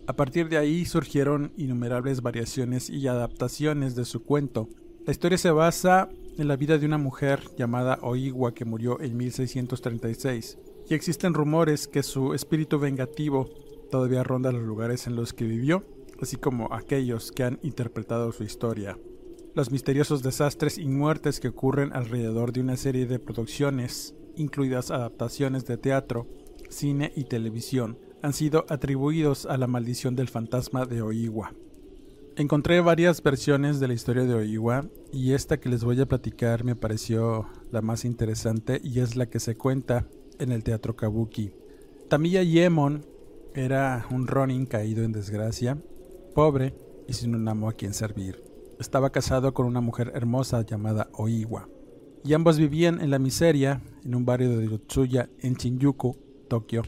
A 0.07 0.12
partir 0.12 0.51
de 0.51 0.59
ahí 0.59 0.85
surgieron 0.85 1.53
innumerables 1.57 2.21
variaciones 2.21 2.91
y 2.91 3.09
adaptaciones 3.09 3.95
de 3.95 4.05
su 4.05 4.23
cuento. 4.23 4.69
La 5.07 5.12
historia 5.12 5.38
se 5.38 5.51
basa 5.51 6.11
en 6.37 6.47
la 6.47 6.57
vida 6.57 6.77
de 6.77 6.85
una 6.85 6.99
mujer 6.99 7.41
llamada 7.57 8.01
Oiwa 8.03 8.53
que 8.53 8.67
murió 8.67 9.01
en 9.01 9.17
1636 9.17 10.59
y 10.91 10.95
existen 10.95 11.33
rumores 11.33 11.88
que 11.88 12.03
su 12.03 12.35
espíritu 12.35 12.79
vengativo 12.79 13.49
todavía 13.91 14.23
ronda 14.23 14.53
los 14.53 14.62
lugares 14.62 15.07
en 15.07 15.17
los 15.17 15.33
que 15.33 15.47
vivió, 15.47 15.87
así 16.23 16.37
como 16.37 16.73
aquellos 16.73 17.33
que 17.33 17.45
han 17.45 17.59
interpretado 17.63 18.33
su 18.33 18.45
historia. 18.45 18.99
Los 19.55 19.71
misteriosos 19.71 20.23
desastres 20.23 20.79
y 20.79 20.87
muertes 20.87 21.41
que 21.41 21.49
ocurren 21.49 21.93
alrededor 21.93 22.53
de 22.53 22.61
una 22.61 22.77
serie 22.77 23.07
de 23.07 23.19
producciones, 23.19 24.15
incluidas 24.37 24.91
adaptaciones 24.91 25.67
de 25.67 25.77
teatro, 25.77 26.27
cine 26.71 27.13
y 27.15 27.25
televisión, 27.25 27.99
han 28.23 28.33
sido 28.33 28.65
atribuidos 28.69 29.47
a 29.47 29.59
la 29.59 29.67
maldición 29.67 30.17
del 30.17 30.29
fantasma 30.29 30.87
de 30.87 31.03
Oiwa. 31.03 31.53
Encontré 32.37 32.81
varias 32.81 33.23
versiones 33.23 33.79
de 33.79 33.89
la 33.89 33.95
historia 33.95 34.25
de 34.25 34.35
Oiwa 34.35 34.87
y 35.13 35.33
esta 35.33 35.61
que 35.61 35.69
les 35.69 35.85
voy 35.85 36.01
a 36.01 36.07
platicar 36.07 36.65
me 36.65 36.77
pareció 36.77 37.47
la 37.71 37.83
más 37.83 38.07
interesante 38.07 38.81
y 38.83 39.01
es 39.01 39.17
la 39.17 39.27
que 39.27 39.39
se 39.39 39.57
cuenta 39.57 40.07
en 40.39 40.51
el 40.51 40.65
teatro 40.65 40.97
kabuki. 40.97 41.53
Tamiya 42.09 42.43
Yemon 42.43 43.05
era 43.55 44.07
un 44.11 44.27
ronin 44.27 44.65
caído 44.65 45.05
en 45.05 45.13
desgracia, 45.13 45.77
pobre 46.33 46.75
y 47.09 47.12
sin 47.12 47.35
un 47.35 47.49
amo 47.49 47.68
a 47.68 47.75
quien 47.75 47.95
servir. 47.95 48.42
Estaba 48.79 49.11
casado 49.11 49.55
con 49.55 49.66
una 49.66 49.81
mujer 49.81 50.12
hermosa 50.14 50.62
llamada 50.62 51.09
Oiwa, 51.12 51.68
y 52.25 52.35
ambos 52.35 52.59
vivían 52.59 53.01
en 53.01 53.11
la 53.11 53.18
miseria 53.18 53.83
en 54.05 54.14
un 54.14 54.25
barrio 54.25 54.57
de 54.57 54.68
Yotsuya 54.68 55.29
en 55.40 55.55
Shinjuku, 55.55 56.16
Tokio. 56.49 56.83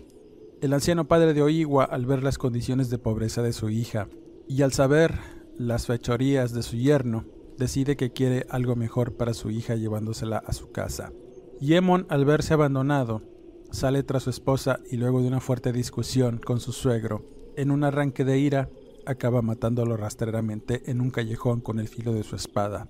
El 0.61 0.73
anciano 0.73 1.07
padre 1.07 1.35
de 1.35 1.43
Oiwa, 1.43 1.85
al 1.85 2.07
ver 2.07 2.23
las 2.23 2.39
condiciones 2.39 2.91
de 2.91 2.99
pobreza 2.99 3.43
de 3.43 3.53
su 3.53 3.69
hija 3.71 4.09
y 4.49 4.63
al 4.63 4.73
saber 4.73 5.15
las 5.57 5.87
fechorías 5.87 6.53
de 6.53 6.63
su 6.63 6.77
yerno, 6.77 7.27
decide 7.59 7.97
que 7.97 8.13
quiere 8.13 8.47
algo 8.49 8.77
mejor 8.77 9.17
para 9.17 9.35
su 9.35 9.51
hija 9.51 9.77
llevándosela 9.77 10.39
a 10.39 10.53
su 10.53 10.73
casa. 10.73 11.13
Yemon, 11.61 12.07
al 12.09 12.25
verse 12.25 12.55
abandonado, 12.55 13.23
sale 13.71 14.03
tras 14.03 14.25
su 14.25 14.31
esposa 14.31 14.81
y 14.91 14.97
luego 14.97 15.21
de 15.21 15.29
una 15.29 15.41
fuerte 15.41 15.73
discusión 15.73 16.39
con 16.39 16.61
su 16.61 16.73
suegro, 16.73 17.25
en 17.57 17.71
un 17.71 17.85
arranque 17.85 18.25
de 18.25 18.39
ira, 18.39 18.71
acaba 19.07 19.43
matándolo 19.43 19.97
rastreramente 19.97 20.91
en 20.91 21.01
un 21.01 21.11
callejón 21.11 21.61
con 21.61 21.79
el 21.79 21.89
filo 21.89 22.13
de 22.13 22.23
su 22.23 22.37
espada. 22.37 22.89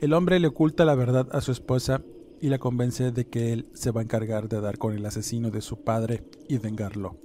El 0.00 0.12
hombre 0.12 0.40
le 0.40 0.48
oculta 0.48 0.84
la 0.84 0.94
verdad 0.94 1.28
a 1.32 1.40
su 1.40 1.52
esposa 1.52 2.02
y 2.40 2.48
la 2.48 2.58
convence 2.58 3.10
de 3.10 3.26
que 3.26 3.52
él 3.52 3.68
se 3.74 3.90
va 3.90 4.00
a 4.00 4.04
encargar 4.04 4.48
de 4.48 4.60
dar 4.60 4.78
con 4.78 4.94
el 4.94 5.06
asesino 5.06 5.50
de 5.50 5.60
su 5.60 5.82
padre 5.82 6.24
y 6.48 6.58
vengarlo. 6.58 7.16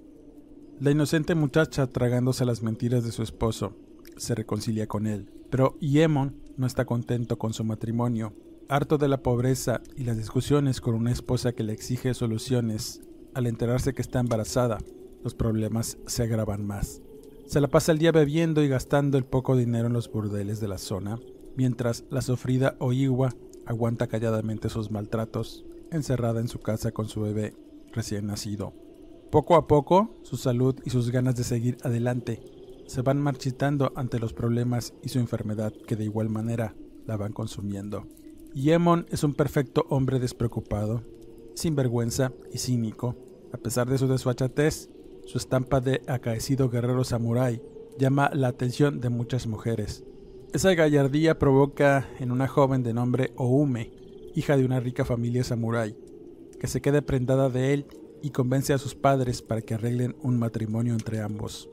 La 0.79 0.91
inocente 0.91 1.35
muchacha, 1.35 1.87
tragándose 1.87 2.45
las 2.45 2.63
mentiras 2.63 3.03
de 3.03 3.11
su 3.11 3.23
esposo, 3.23 3.75
se 4.17 4.35
reconcilia 4.35 4.87
con 4.87 5.07
él, 5.07 5.29
pero 5.49 5.77
Yemon 5.79 6.35
no 6.57 6.67
está 6.67 6.85
contento 6.85 7.37
con 7.37 7.53
su 7.53 7.63
matrimonio 7.63 8.33
Harto 8.71 8.99
de 8.99 9.07
la 9.07 9.23
pobreza 9.23 9.81
y 9.95 10.03
las 10.03 10.15
discusiones 10.15 10.79
con 10.79 10.93
una 10.93 11.11
esposa 11.11 11.53
que 11.53 11.63
le 11.63 11.73
exige 11.73 12.13
soluciones, 12.13 13.01
al 13.33 13.47
enterarse 13.47 13.95
que 13.95 14.03
está 14.03 14.19
embarazada, 14.19 14.77
los 15.23 15.33
problemas 15.33 15.97
se 16.05 16.21
agravan 16.21 16.67
más. 16.67 17.01
Se 17.49 17.59
la 17.59 17.67
pasa 17.67 17.91
el 17.91 17.97
día 17.97 18.11
bebiendo 18.11 18.61
y 18.61 18.67
gastando 18.67 19.17
el 19.17 19.25
poco 19.25 19.57
dinero 19.57 19.87
en 19.87 19.93
los 19.93 20.11
burdeles 20.11 20.59
de 20.59 20.67
la 20.67 20.77
zona, 20.77 21.19
mientras 21.55 22.03
la 22.11 22.21
sofrida 22.21 22.75
Oiwa 22.77 23.33
aguanta 23.65 24.05
calladamente 24.05 24.69
sus 24.69 24.91
maltratos, 24.91 25.65
encerrada 25.89 26.41
en 26.41 26.47
su 26.47 26.59
casa 26.59 26.91
con 26.91 27.09
su 27.09 27.21
bebé 27.21 27.55
recién 27.91 28.27
nacido. 28.27 28.71
Poco 29.31 29.55
a 29.55 29.65
poco, 29.65 30.15
su 30.21 30.37
salud 30.37 30.75
y 30.85 30.91
sus 30.91 31.09
ganas 31.09 31.37
de 31.37 31.43
seguir 31.43 31.77
adelante 31.81 32.39
se 32.85 33.01
van 33.01 33.19
marchitando 33.19 33.93
ante 33.95 34.19
los 34.19 34.31
problemas 34.31 34.93
y 35.01 35.09
su 35.09 35.17
enfermedad 35.17 35.73
que 35.87 35.95
de 35.95 36.03
igual 36.03 36.29
manera 36.29 36.75
la 37.07 37.17
van 37.17 37.33
consumiendo. 37.33 38.05
Yemon 38.53 39.07
es 39.09 39.23
un 39.23 39.33
perfecto 39.33 39.87
hombre 39.89 40.19
despreocupado, 40.19 41.01
sin 41.55 41.75
vergüenza 41.75 42.31
y 42.53 42.59
cínico. 42.59 43.15
A 43.51 43.57
pesar 43.57 43.89
de 43.89 43.97
su 43.97 44.07
desfachatez, 44.07 44.91
su 45.29 45.37
estampa 45.37 45.79
de 45.79 46.01
acaecido 46.07 46.71
guerrero 46.71 47.03
samurái 47.03 47.61
llama 47.99 48.31
la 48.33 48.47
atención 48.47 48.99
de 48.99 49.09
muchas 49.09 49.45
mujeres. 49.45 50.03
Esa 50.53 50.73
gallardía 50.73 51.37
provoca 51.37 52.09
en 52.17 52.31
una 52.31 52.47
joven 52.47 52.81
de 52.81 52.95
nombre 52.95 53.31
Oume, 53.35 53.91
hija 54.33 54.57
de 54.57 54.65
una 54.65 54.79
rica 54.79 55.05
familia 55.05 55.43
samurái, 55.43 55.95
que 56.59 56.65
se 56.65 56.81
quede 56.81 57.03
prendada 57.03 57.51
de 57.51 57.73
él 57.73 57.85
y 58.23 58.31
convence 58.31 58.73
a 58.73 58.79
sus 58.79 58.95
padres 58.95 59.43
para 59.43 59.61
que 59.61 59.75
arreglen 59.75 60.15
un 60.23 60.39
matrimonio 60.39 60.93
entre 60.93 61.21
ambos. 61.21 61.69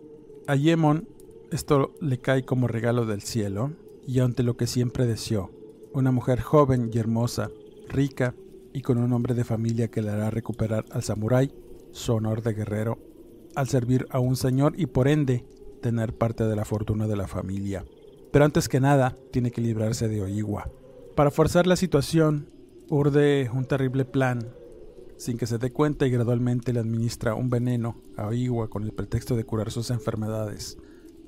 A 0.46 0.54
Yemon 0.54 1.08
esto 1.50 1.94
le 2.02 2.18
cae 2.18 2.44
como 2.44 2.68
regalo 2.68 3.06
del 3.06 3.22
cielo 3.22 3.72
y 4.06 4.20
ante 4.20 4.42
lo 4.42 4.58
que 4.58 4.66
siempre 4.66 5.06
deseó, 5.06 5.50
una 5.94 6.12
mujer 6.12 6.42
joven 6.42 6.90
y 6.92 6.98
hermosa, 6.98 7.50
rica 7.88 8.34
y 8.74 8.82
con 8.82 8.98
un 8.98 9.14
hombre 9.14 9.32
de 9.32 9.44
familia 9.44 9.88
que 9.88 10.02
le 10.02 10.10
hará 10.10 10.28
recuperar 10.28 10.84
al 10.90 11.02
samurái 11.02 11.54
su 11.92 12.12
honor 12.12 12.42
de 12.42 12.52
guerrero, 12.52 12.98
al 13.56 13.68
servir 13.68 14.06
a 14.10 14.20
un 14.20 14.36
señor 14.36 14.74
y 14.76 14.86
por 14.86 15.08
ende 15.08 15.44
tener 15.82 16.14
parte 16.14 16.44
de 16.44 16.54
la 16.54 16.64
fortuna 16.64 17.08
de 17.08 17.16
la 17.16 17.26
familia. 17.26 17.84
Pero 18.30 18.44
antes 18.44 18.68
que 18.68 18.80
nada, 18.80 19.16
tiene 19.32 19.50
que 19.50 19.60
librarse 19.60 20.08
de 20.08 20.22
Oiwa. 20.22 20.70
Para 21.14 21.30
forzar 21.30 21.66
la 21.66 21.76
situación, 21.76 22.50
urde 22.88 23.50
un 23.52 23.64
terrible 23.64 24.04
plan, 24.04 24.46
sin 25.16 25.38
que 25.38 25.46
se 25.46 25.58
dé 25.58 25.72
cuenta 25.72 26.06
y 26.06 26.10
gradualmente 26.10 26.72
le 26.72 26.80
administra 26.80 27.34
un 27.34 27.48
veneno 27.48 27.96
a 28.16 28.26
Oiwa 28.26 28.68
con 28.68 28.84
el 28.84 28.92
pretexto 28.92 29.36
de 29.36 29.44
curar 29.44 29.70
sus 29.70 29.90
enfermedades. 29.90 30.76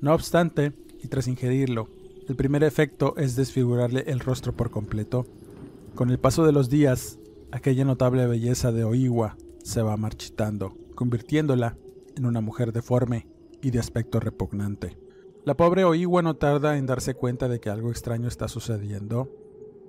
No 0.01 0.13
obstante, 0.13 0.73
y 1.03 1.07
tras 1.07 1.27
ingerirlo, 1.27 1.89
el 2.27 2.35
primer 2.35 2.63
efecto 2.63 3.15
es 3.17 3.35
desfigurarle 3.35 4.03
el 4.05 4.19
rostro 4.19 4.53
por 4.53 4.69
completo. 4.69 5.25
Con 5.95 6.11
el 6.11 6.19
paso 6.19 6.45
de 6.45 6.51
los 6.51 6.69
días, 6.69 7.17
aquella 7.51 7.85
notable 7.85 8.27
belleza 8.27 8.71
de 8.71 8.83
Oiwa 8.83 9.35
se 9.63 9.81
va 9.81 9.97
marchitando, 9.97 10.77
convirtiéndola 10.93 11.75
en 12.19 12.27
una 12.27 12.41
mujer 12.41 12.71
deforme 12.71 13.25
y 13.61 13.71
de 13.71 13.79
aspecto 13.79 14.19
repugnante. 14.19 14.97
La 15.45 15.57
pobre 15.57 15.83
Oiwa 15.83 16.21
no 16.21 16.35
tarda 16.35 16.77
en 16.77 16.85
darse 16.85 17.15
cuenta 17.15 17.47
de 17.47 17.59
que 17.59 17.71
algo 17.71 17.89
extraño 17.89 18.27
está 18.27 18.47
sucediendo, 18.47 19.31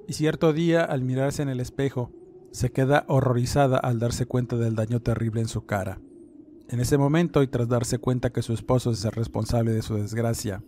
y 0.08 0.14
cierto 0.14 0.52
día, 0.54 0.82
al 0.82 1.04
mirarse 1.04 1.42
en 1.42 1.50
el 1.50 1.60
espejo, 1.60 2.10
se 2.50 2.72
queda 2.72 3.04
horrorizada 3.08 3.76
al 3.76 3.98
darse 3.98 4.26
cuenta 4.26 4.56
del 4.56 4.74
daño 4.74 5.00
terrible 5.00 5.42
en 5.42 5.48
su 5.48 5.66
cara. 5.66 6.00
En 6.68 6.80
ese 6.80 6.96
momento, 6.96 7.42
y 7.42 7.48
tras 7.48 7.68
darse 7.68 7.98
cuenta 7.98 8.30
que 8.30 8.42
su 8.42 8.54
esposo 8.54 8.92
es 8.92 9.04
el 9.04 9.12
responsable 9.12 9.72
de 9.72 9.82
su 9.82 9.96
desgracia, 9.96 10.62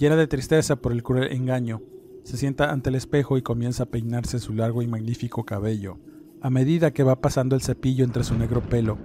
Llena 0.00 0.16
de 0.16 0.26
tristeza 0.26 0.76
por 0.76 0.92
el 0.92 1.02
cruel 1.02 1.30
engaño, 1.30 1.82
se 2.22 2.38
sienta 2.38 2.70
ante 2.70 2.88
el 2.88 2.94
espejo 2.94 3.36
y 3.36 3.42
comienza 3.42 3.82
a 3.82 3.90
peinarse 3.90 4.38
su 4.38 4.54
largo 4.54 4.80
y 4.80 4.86
magnífico 4.86 5.44
cabello. 5.44 5.98
A 6.40 6.48
medida 6.48 6.90
que 6.90 7.02
va 7.02 7.20
pasando 7.20 7.54
el 7.54 7.60
cepillo 7.60 8.02
entre 8.02 8.24
su 8.24 8.34
negro 8.34 8.62
pelo, 8.62 8.96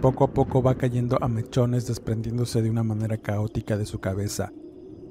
poco 0.00 0.24
a 0.24 0.32
poco 0.32 0.62
va 0.62 0.76
cayendo 0.76 1.18
a 1.20 1.28
mechones 1.28 1.86
desprendiéndose 1.86 2.62
de 2.62 2.70
una 2.70 2.82
manera 2.82 3.18
caótica 3.18 3.76
de 3.76 3.86
su 3.86 4.00
cabeza. 4.00 4.52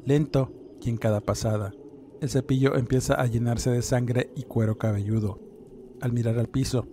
Lento 0.06 0.52
y 0.82 0.90
en 0.90 0.98
cada 0.98 1.22
pasada, 1.22 1.74
el 2.22 2.30
cepillo 2.30 2.76
empieza 2.76 3.14
a 3.16 3.28
llenarse 3.28 3.70
de 3.70 3.82
sangre 3.82 4.32
y 4.36 4.44
cuero 4.44 4.78
cabelludo. 4.78 5.40
Al 6.02 6.14
mirar 6.14 6.40
al 6.40 6.48
piso, 6.48 6.88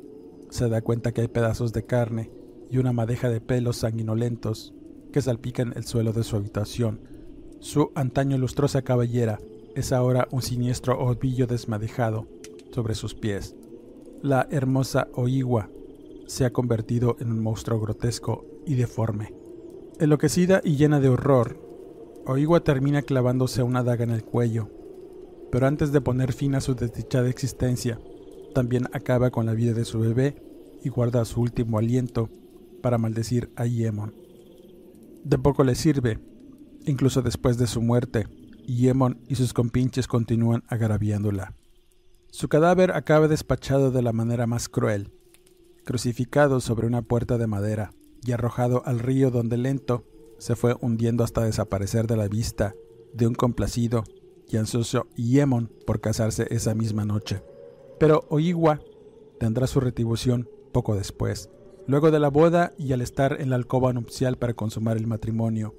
se 0.51 0.69
da 0.69 0.83
cuenta 0.83 1.13
que 1.13 1.23
hay 1.23 1.29
pedazos 1.29 1.73
de 1.73 1.85
carne 1.85 2.31
y 2.71 2.79
una 2.79 2.93
madeja 2.93 3.29
de 3.29 3.41
pelos 3.41 3.79
sanguinolentos 3.79 4.75
que 5.13 5.23
salpican 5.23 5.73
el 5.77 5.85
suelo 5.85 6.13
de 6.13 6.23
su 6.23 6.37
habitación 6.37 7.01
su 7.61 7.91
antaño 7.95 8.37
lustrosa 8.37 8.83
cabellera 8.83 9.41
es 9.75 9.93
ahora 9.93 10.29
un 10.31 10.43
siniestro 10.43 10.99
ovillo 11.01 11.47
desmadejado 11.47 12.27
sobre 12.71 12.95
sus 12.95 13.15
pies. 13.15 13.57
La 14.23 14.47
hermosa 14.51 15.09
Oiwa 15.15 15.71
se 16.27 16.45
ha 16.45 16.53
convertido 16.53 17.17
en 17.21 17.33
un 17.33 17.43
monstruo 17.43 17.81
grotesco 17.81 18.45
y 18.67 18.75
deforme. 18.75 19.35
Enloquecida 19.99 20.61
y 20.63 20.77
llena 20.77 21.01
de 21.01 21.09
horror, 21.09 21.59
Oigua 22.27 22.65
termina 22.65 23.03
clavándose 23.03 23.63
una 23.63 23.83
daga 23.83 24.05
en 24.05 24.11
el 24.11 24.25
cuello, 24.25 24.69
pero 25.53 25.67
antes 25.67 25.93
de 25.93 26.01
poner 26.01 26.33
fin 26.33 26.55
a 26.55 26.61
su 26.61 26.75
desdichada 26.75 27.29
existencia, 27.29 28.01
también 28.55 28.87
acaba 28.93 29.31
con 29.31 29.47
la 29.47 29.55
vida 29.55 29.73
de 29.75 29.85
su 29.85 30.01
bebé 30.01 30.35
y 30.83 30.89
guarda 30.89 31.25
su 31.25 31.41
último 31.41 31.79
aliento 31.79 32.29
para 32.83 32.99
maldecir 32.99 33.51
a 33.57 33.67
Yemon. 33.67 34.15
De 35.25 35.39
poco 35.39 35.65
le 35.65 35.75
sirve, 35.75 36.19
incluso 36.85 37.23
después 37.23 37.59
de 37.59 37.67
su 37.67 37.81
muerte, 37.81 38.27
Yemon 38.67 39.21
y 39.29 39.37
sus 39.37 39.53
compinches 39.53 40.09
continúan 40.09 40.65
agraviándola. 40.69 41.55
Su 42.31 42.49
cadáver 42.49 42.93
acaba 42.93 43.29
despachado 43.29 43.91
de 43.91 44.03
la 44.03 44.13
manera 44.13 44.47
más 44.47 44.69
cruel, 44.69 45.13
crucificado 45.87 46.61
sobre 46.61 46.87
una 46.87 47.01
puerta 47.01 47.39
de 47.39 47.47
madera 47.47 47.93
y 48.27 48.33
arrojado 48.33 48.83
al 48.85 48.99
río 48.99 49.31
donde 49.31 49.57
lento 49.57 50.05
se 50.37 50.57
fue 50.57 50.77
hundiendo 50.81 51.23
hasta 51.23 51.45
desaparecer 51.45 52.09
de 52.09 52.17
la 52.17 52.29
vista 52.29 52.75
de 53.15 53.27
un 53.27 53.35
complacido 53.35 54.05
y 54.49 54.57
ansioso 54.57 55.07
Yemon 55.15 55.71
por 55.87 56.01
casarse 56.01 56.49
esa 56.51 56.75
misma 56.75 57.05
noche. 57.05 57.43
Pero 57.99 58.27
Oigua 58.29 58.81
tendrá 59.39 59.69
su 59.69 59.79
retribución 59.81 60.51
poco 60.73 60.97
después, 60.97 61.51
luego 61.87 62.11
de 62.11 62.19
la 62.19 62.29
boda 62.29 62.75
y 62.77 62.93
al 62.93 63.01
estar 63.01 63.41
en 63.41 63.51
la 63.51 63.57
alcoba 63.57 63.93
nupcial 63.93 64.37
para 64.37 64.55
consumar 64.55 64.97
el 64.97 65.07
matrimonio. 65.07 65.77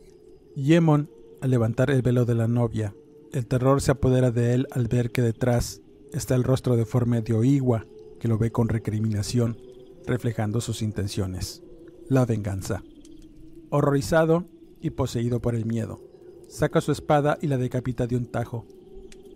Yemon, 0.56 1.12
al 1.42 1.52
levantar 1.52 1.92
el 1.92 2.02
velo 2.02 2.26
de 2.26 2.34
la 2.34 2.48
novia, 2.48 2.96
el 3.34 3.46
terror 3.46 3.82
se 3.82 3.92
apodera 3.92 4.32
de 4.32 4.54
él 4.54 4.68
al 4.72 4.88
ver 4.88 5.12
que 5.12 5.22
detrás 5.22 5.82
está 6.14 6.34
el 6.34 6.46
rostro 6.46 6.78
deforme 6.78 7.22
de 7.22 7.34
Oigua, 7.34 7.86
que 8.20 8.30
lo 8.30 8.38
ve 8.38 8.52
con 8.52 8.70
recriminación, 8.70 9.58
reflejando 10.08 10.62
sus 10.62 10.82
intenciones. 10.82 11.62
La 12.10 12.26
venganza. 12.26 12.82
Horrorizado 13.70 14.46
y 14.82 14.92
poseído 14.92 15.42
por 15.42 15.54
el 15.54 15.66
miedo, 15.66 16.02
saca 16.48 16.82
su 16.82 16.92
espada 16.92 17.38
y 17.42 17.48
la 17.48 17.58
decapita 17.58 18.08
de 18.08 18.16
un 18.16 18.26
tajo. 18.26 18.66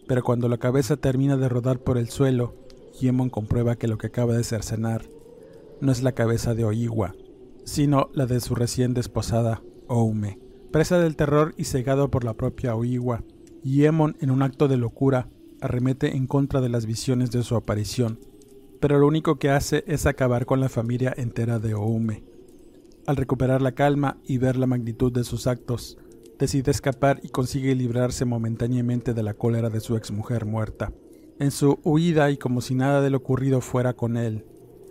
Pero 0.08 0.24
cuando 0.24 0.48
la 0.48 0.58
cabeza 0.58 0.98
termina 0.98 1.38
de 1.38 1.50
rodar 1.50 1.80
por 1.80 1.98
el 1.98 2.10
suelo, 2.10 2.56
Yemon 3.00 3.30
comprueba 3.30 3.76
que 3.76 3.88
lo 3.88 3.98
que 3.98 4.08
acaba 4.08 4.36
de 4.36 4.44
cercenar 4.44 5.10
no 5.82 5.92
es 5.92 6.04
la 6.04 6.14
cabeza 6.14 6.56
de 6.56 6.64
Oigua, 6.64 7.16
sino 7.66 8.10
la 8.14 8.26
de 8.26 8.40
su 8.40 8.56
recién 8.56 8.94
desposada 8.94 9.62
Oume. 9.88 10.40
Presa 10.72 11.00
del 11.00 11.16
terror 11.16 11.54
y 11.58 11.66
cegado 11.66 12.10
por 12.10 12.24
la 12.24 12.34
propia 12.34 12.76
Oigua, 12.76 13.24
Yemon, 13.64 14.16
en 14.22 14.32
un 14.32 14.42
acto 14.42 14.68
de 14.68 14.78
locura, 14.78 15.30
arremete 15.60 16.16
en 16.16 16.28
contra 16.28 16.62
de 16.62 16.70
las 16.70 16.86
visiones 16.86 17.32
de 17.32 17.44
su 17.44 17.56
aparición, 17.56 18.20
pero 18.82 19.00
lo 19.00 19.08
único 19.08 19.38
que 19.38 19.52
hace 19.52 19.86
es 19.88 20.06
acabar 20.06 20.46
con 20.46 20.60
la 20.60 20.68
familia 20.68 21.14
entera 21.16 21.60
de 21.60 21.74
Oume. 21.74 22.24
Al 23.06 23.16
recuperar 23.16 23.62
la 23.62 23.74
calma 23.74 24.18
y 24.26 24.40
ver 24.40 24.58
la 24.58 24.68
magnitud 24.68 25.12
de 25.14 25.24
sus 25.24 25.48
actos, 25.48 25.98
decide 26.40 26.72
escapar 26.72 27.20
y 27.22 27.30
consigue 27.30 27.76
librarse 27.76 28.26
momentáneamente 28.26 29.14
de 29.14 29.22
la 29.22 29.36
cólera 29.36 29.70
de 29.70 29.80
su 29.80 29.96
exmujer 29.96 30.46
muerta. 30.46 30.92
En 31.40 31.52
su 31.52 31.80
huida 31.84 32.32
y 32.32 32.38
como 32.38 32.62
si 32.62 32.74
nada 32.74 33.02
de 33.02 33.12
lo 33.12 33.18
ocurrido 33.18 33.62
fuera 33.62 33.94
con 33.94 34.18
él, 34.18 34.46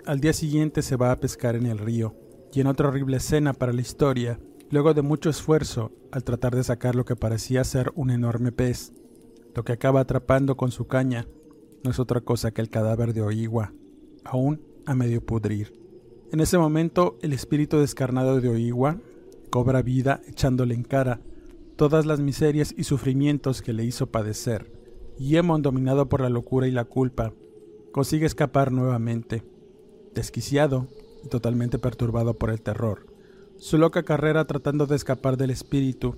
al 0.06 0.20
día 0.20 0.32
siguiente 0.32 0.82
se 0.82 0.96
va 0.96 1.10
a 1.10 1.18
pescar 1.18 1.56
en 1.56 1.66
el 1.66 1.78
río, 1.78 2.14
y 2.52 2.60
en 2.60 2.68
otra 2.68 2.88
horrible 2.88 3.16
escena 3.16 3.52
para 3.52 3.72
la 3.72 3.80
historia, 3.80 4.38
luego 4.70 4.94
de 4.94 5.02
mucho 5.02 5.30
esfuerzo, 5.30 5.90
al 6.12 6.22
tratar 6.22 6.54
de 6.54 6.62
sacar 6.62 6.94
lo 6.94 7.04
que 7.04 7.16
parecía 7.16 7.64
ser 7.64 7.92
un 7.96 8.10
enorme 8.10 8.52
pez, 8.52 8.92
lo 9.54 9.64
que 9.64 9.72
acaba 9.72 10.00
atrapando 10.00 10.56
con 10.56 10.70
su 10.70 10.86
caña 10.86 11.26
no 11.82 11.90
es 11.90 11.98
otra 11.98 12.20
cosa 12.20 12.50
que 12.50 12.60
el 12.60 12.68
cadáver 12.68 13.14
de 13.14 13.22
Oigua, 13.22 13.72
aún 14.30 14.62
a 14.86 14.94
medio 14.94 15.24
pudrir. 15.24 15.72
En 16.32 16.40
ese 16.40 16.56
momento, 16.56 17.18
el 17.22 17.32
espíritu 17.32 17.78
descarnado 17.78 18.40
de 18.40 18.48
Oigua 18.48 19.00
cobra 19.50 19.82
vida 19.82 20.20
echándole 20.28 20.74
en 20.74 20.84
cara 20.84 21.20
todas 21.76 22.06
las 22.06 22.20
miserias 22.20 22.72
y 22.76 22.84
sufrimientos 22.84 23.62
que 23.62 23.72
le 23.72 23.84
hizo 23.84 24.10
padecer. 24.10 24.70
Yemon, 25.18 25.62
dominado 25.62 26.08
por 26.08 26.20
la 26.20 26.28
locura 26.28 26.68
y 26.68 26.70
la 26.70 26.84
culpa, 26.84 27.32
consigue 27.90 28.26
escapar 28.26 28.70
nuevamente, 28.70 29.42
desquiciado 30.14 30.86
y 31.24 31.28
totalmente 31.28 31.78
perturbado 31.78 32.34
por 32.34 32.50
el 32.50 32.62
terror. 32.62 33.06
Su 33.56 33.76
loca 33.78 34.04
carrera 34.04 34.46
tratando 34.46 34.86
de 34.86 34.96
escapar 34.96 35.36
del 35.36 35.50
espíritu 35.50 36.16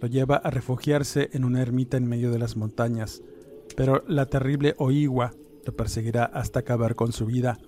lo 0.00 0.08
lleva 0.08 0.36
a 0.36 0.50
refugiarse 0.50 1.30
en 1.32 1.44
una 1.44 1.62
ermita 1.62 1.96
en 1.96 2.08
medio 2.08 2.32
de 2.32 2.40
las 2.40 2.56
montañas, 2.56 3.22
pero 3.76 4.02
la 4.08 4.26
terrible 4.26 4.74
Oigua 4.78 5.32
lo 5.64 5.74
perseguirá 5.74 6.24
hasta 6.24 6.60
acabar 6.60 6.94
con 6.94 7.12
su 7.12 7.26
vida 7.26 7.58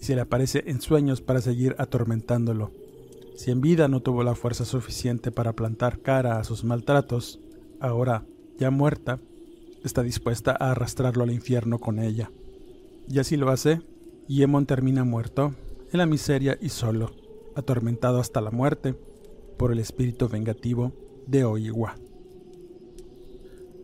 y 0.00 0.04
se 0.04 0.14
le 0.14 0.22
aparece 0.22 0.64
en 0.66 0.80
sueños 0.80 1.20
para 1.20 1.40
seguir 1.40 1.76
atormentándolo. 1.78 2.72
Si 3.36 3.50
en 3.50 3.60
vida 3.60 3.88
no 3.88 4.00
tuvo 4.00 4.22
la 4.22 4.34
fuerza 4.34 4.64
suficiente 4.64 5.32
para 5.32 5.54
plantar 5.54 6.00
cara 6.00 6.38
a 6.38 6.44
sus 6.44 6.64
maltratos, 6.64 7.40
ahora, 7.80 8.24
ya 8.58 8.70
muerta, 8.70 9.18
está 9.82 10.02
dispuesta 10.02 10.56
a 10.58 10.70
arrastrarlo 10.70 11.24
al 11.24 11.32
infierno 11.32 11.78
con 11.78 11.98
ella. 11.98 12.30
Y 13.08 13.18
así 13.18 13.36
lo 13.36 13.50
hace, 13.50 13.80
y 14.28 14.42
Emon 14.42 14.66
termina 14.66 15.04
muerto, 15.04 15.54
en 15.92 15.98
la 15.98 16.06
miseria 16.06 16.56
y 16.60 16.70
solo, 16.70 17.12
atormentado 17.54 18.20
hasta 18.20 18.40
la 18.40 18.50
muerte 18.50 18.94
por 19.56 19.72
el 19.72 19.78
espíritu 19.78 20.28
vengativo 20.28 20.92
de 21.26 21.44
Oigua. 21.44 21.96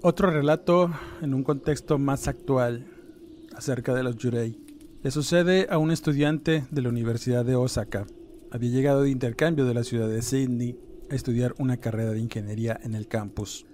Otro 0.03 0.31
relato 0.31 0.91
en 1.21 1.35
un 1.35 1.45
contexto 1.45 1.99
más 1.99 2.27
actual 2.27 2.87
acerca 3.55 3.95
de 3.95 4.03
los 4.03 4.17
Yurei. 4.17 4.59
Le 5.03 5.11
sucede 5.11 5.67
a 5.71 5.79
un 5.79 5.91
estudiante 5.91 6.65
de 6.71 6.83
la 6.83 6.89
Universidad 6.89 7.45
de 7.45 7.57
Osaka. 7.57 8.07
Había 8.51 8.71
llegado 8.71 9.03
de 9.03 9.11
intercambio 9.11 9.65
de 9.65 9.75
la 9.75 9.85
ciudad 9.85 10.09
de 10.09 10.23
Sydney 10.23 10.79
a 11.11 11.15
estudiar 11.15 11.55
una 11.59 11.79
carrera 11.79 12.13
de 12.13 12.21
ingeniería 12.21 12.79
en 12.83 12.95
el 12.95 13.09
campus. 13.09 13.67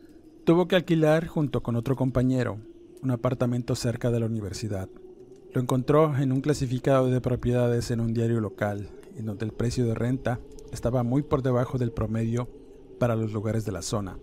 Tuvo 0.45 0.69
que 0.69 0.77
alquilar, 0.77 1.27
junto 1.27 1.63
con 1.63 1.77
otro 1.77 1.97
compañero, 1.97 2.59
un 3.03 3.11
apartamento 3.11 3.75
cerca 3.75 4.11
de 4.11 4.21
la 4.21 4.27
universidad. 4.27 4.89
Lo 5.53 5.61
encontró 5.61 6.17
en 6.17 6.33
un 6.33 6.41
clasificado 6.41 7.09
de 7.09 7.21
propiedades 7.21 7.91
en 7.91 8.01
un 8.01 8.15
diario 8.15 8.41
local, 8.41 8.89
en 9.17 9.27
donde 9.27 9.45
el 9.45 9.53
precio 9.53 9.87
de 9.87 9.95
renta 9.95 10.39
estaba 10.73 11.03
muy 11.03 11.23
por 11.23 11.43
debajo 11.43 11.79
del 11.79 11.93
promedio 11.93 12.49
para 12.99 13.17
los 13.17 13.33
lugares 13.33 13.65
de 13.65 13.73
la 13.73 13.83
zona, 13.83 14.19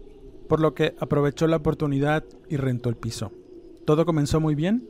por 0.48 0.60
lo 0.60 0.74
que 0.74 0.96
aprovechó 1.00 1.48
la 1.48 1.58
oportunidad 1.58 2.24
y 2.50 2.58
rentó 2.58 2.90
el 2.90 2.96
piso. 2.96 3.32
Todo 3.86 4.06
comenzó 4.06 4.40
muy 4.40 4.56
bien, 4.56 4.88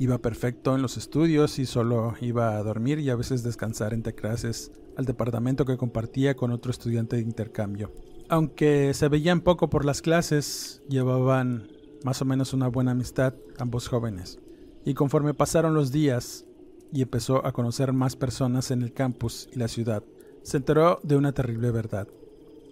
iba 0.00 0.18
perfecto 0.18 0.74
en 0.74 0.82
los 0.82 0.96
estudios 0.96 1.60
y 1.60 1.66
solo 1.66 2.14
iba 2.20 2.56
a 2.56 2.62
dormir 2.64 2.98
y 2.98 3.10
a 3.10 3.14
veces 3.14 3.44
descansar 3.44 3.94
entre 3.94 4.14
clases 4.14 4.72
al 4.96 5.04
departamento 5.04 5.64
que 5.64 5.76
compartía 5.76 6.34
con 6.34 6.50
otro 6.50 6.72
estudiante 6.72 7.16
de 7.16 7.22
intercambio. 7.22 7.92
Aunque 8.28 8.92
se 8.94 9.08
veían 9.08 9.40
poco 9.40 9.70
por 9.70 9.84
las 9.84 10.02
clases, 10.02 10.82
llevaban 10.88 11.68
más 12.02 12.20
o 12.20 12.24
menos 12.24 12.52
una 12.52 12.66
buena 12.66 12.90
amistad 12.90 13.34
ambos 13.58 13.86
jóvenes. 13.86 14.40
Y 14.84 14.94
conforme 14.94 15.34
pasaron 15.34 15.74
los 15.74 15.92
días 15.92 16.46
y 16.92 17.02
empezó 17.02 17.46
a 17.46 17.52
conocer 17.52 17.92
más 17.92 18.16
personas 18.16 18.72
en 18.72 18.82
el 18.82 18.92
campus 18.92 19.48
y 19.52 19.58
la 19.58 19.68
ciudad, 19.68 20.02
se 20.42 20.56
enteró 20.56 20.98
de 21.04 21.16
una 21.16 21.32
terrible 21.32 21.70
verdad 21.70 22.08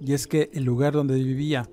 y 0.01 0.13
es 0.13 0.27
que 0.27 0.51
el 0.53 0.65
lugar 0.65 0.93
donde 0.93 1.17
vivía 1.17 1.69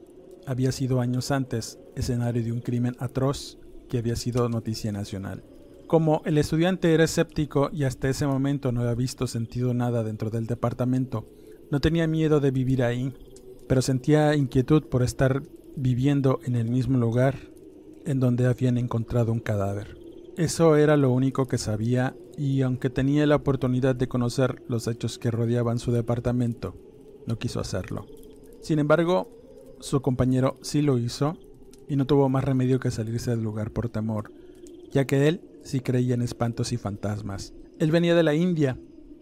había 0.46 0.72
sido 0.72 1.00
años 1.00 1.32
antes 1.32 1.80
escenario 1.96 2.44
de 2.44 2.52
un 2.52 2.62
crimen 2.62 2.96
atroz 3.00 3.58
que 3.88 3.98
había 3.98 4.16
sido 4.16 4.50
noticia 4.50 4.92
nacional. 4.92 5.44
Como 5.88 6.22
el 6.26 6.38
estudiante 6.38 6.94
era 6.94 7.04
escéptico 7.04 7.70
y 7.72 7.84
hasta 7.84 8.10
ese 8.10 8.26
momento 8.26 8.72
no 8.72 8.82
había 8.82 8.96
visto 8.96 9.28
sentido 9.28 9.74
nada 9.74 10.04
dentro 10.04 10.32
del 10.32 10.48
departamento, 10.48 11.26
no 11.72 11.80
tenía 11.80 12.08
miedo 12.08 12.40
de 12.40 12.52
vivir 12.52 12.84
ahí, 12.84 13.14
pero 13.68 13.82
sentía 13.82 14.36
inquietud 14.36 14.84
por 14.84 15.04
estar 15.04 15.44
viviendo 15.76 16.40
en 16.44 16.56
el 16.56 16.70
mismo 16.70 16.98
lugar 16.98 17.36
en 18.06 18.20
donde 18.20 18.46
habían 18.46 18.78
encontrado 18.78 19.32
un 19.32 19.40
cadáver. 19.40 19.98
Eso 20.38 20.76
era 20.76 20.98
lo 20.98 21.12
único 21.12 21.48
que 21.48 21.58
sabía 21.58 22.16
y 22.38 22.62
aunque 22.62 22.90
tenía 22.90 23.26
la 23.26 23.38
oportunidad 23.38 23.96
de 23.96 24.08
conocer 24.08 24.64
los 24.68 24.88
hechos 24.88 25.18
que 25.18 25.32
rodeaban 25.32 25.80
su 25.80 25.92
departamento, 25.92 26.76
no 27.26 27.38
quiso 27.38 27.60
hacerlo. 27.60 28.06
Sin 28.62 28.80
embargo, 28.80 29.30
su 29.80 30.02
compañero 30.02 30.58
sí 30.62 30.82
lo 30.82 30.98
hizo 30.98 31.38
y 31.88 31.96
no 31.96 32.06
tuvo 32.06 32.30
más 32.30 32.44
remedio 32.44 32.80
que 32.80 32.92
salirse 32.92 33.32
del 33.32 33.44
lugar 33.44 33.72
por 33.72 33.90
temor, 33.90 34.32
ya 34.92 35.06
que 35.06 35.28
él 35.28 35.42
sí 35.64 35.80
creía 35.80 36.14
en 36.14 36.22
espantos 36.22 36.72
y 36.72 36.78
fantasmas. 36.78 37.54
Él 37.80 37.92
venía 37.92 38.16
de 38.16 38.24
la 38.24 38.34
India, 38.34 38.78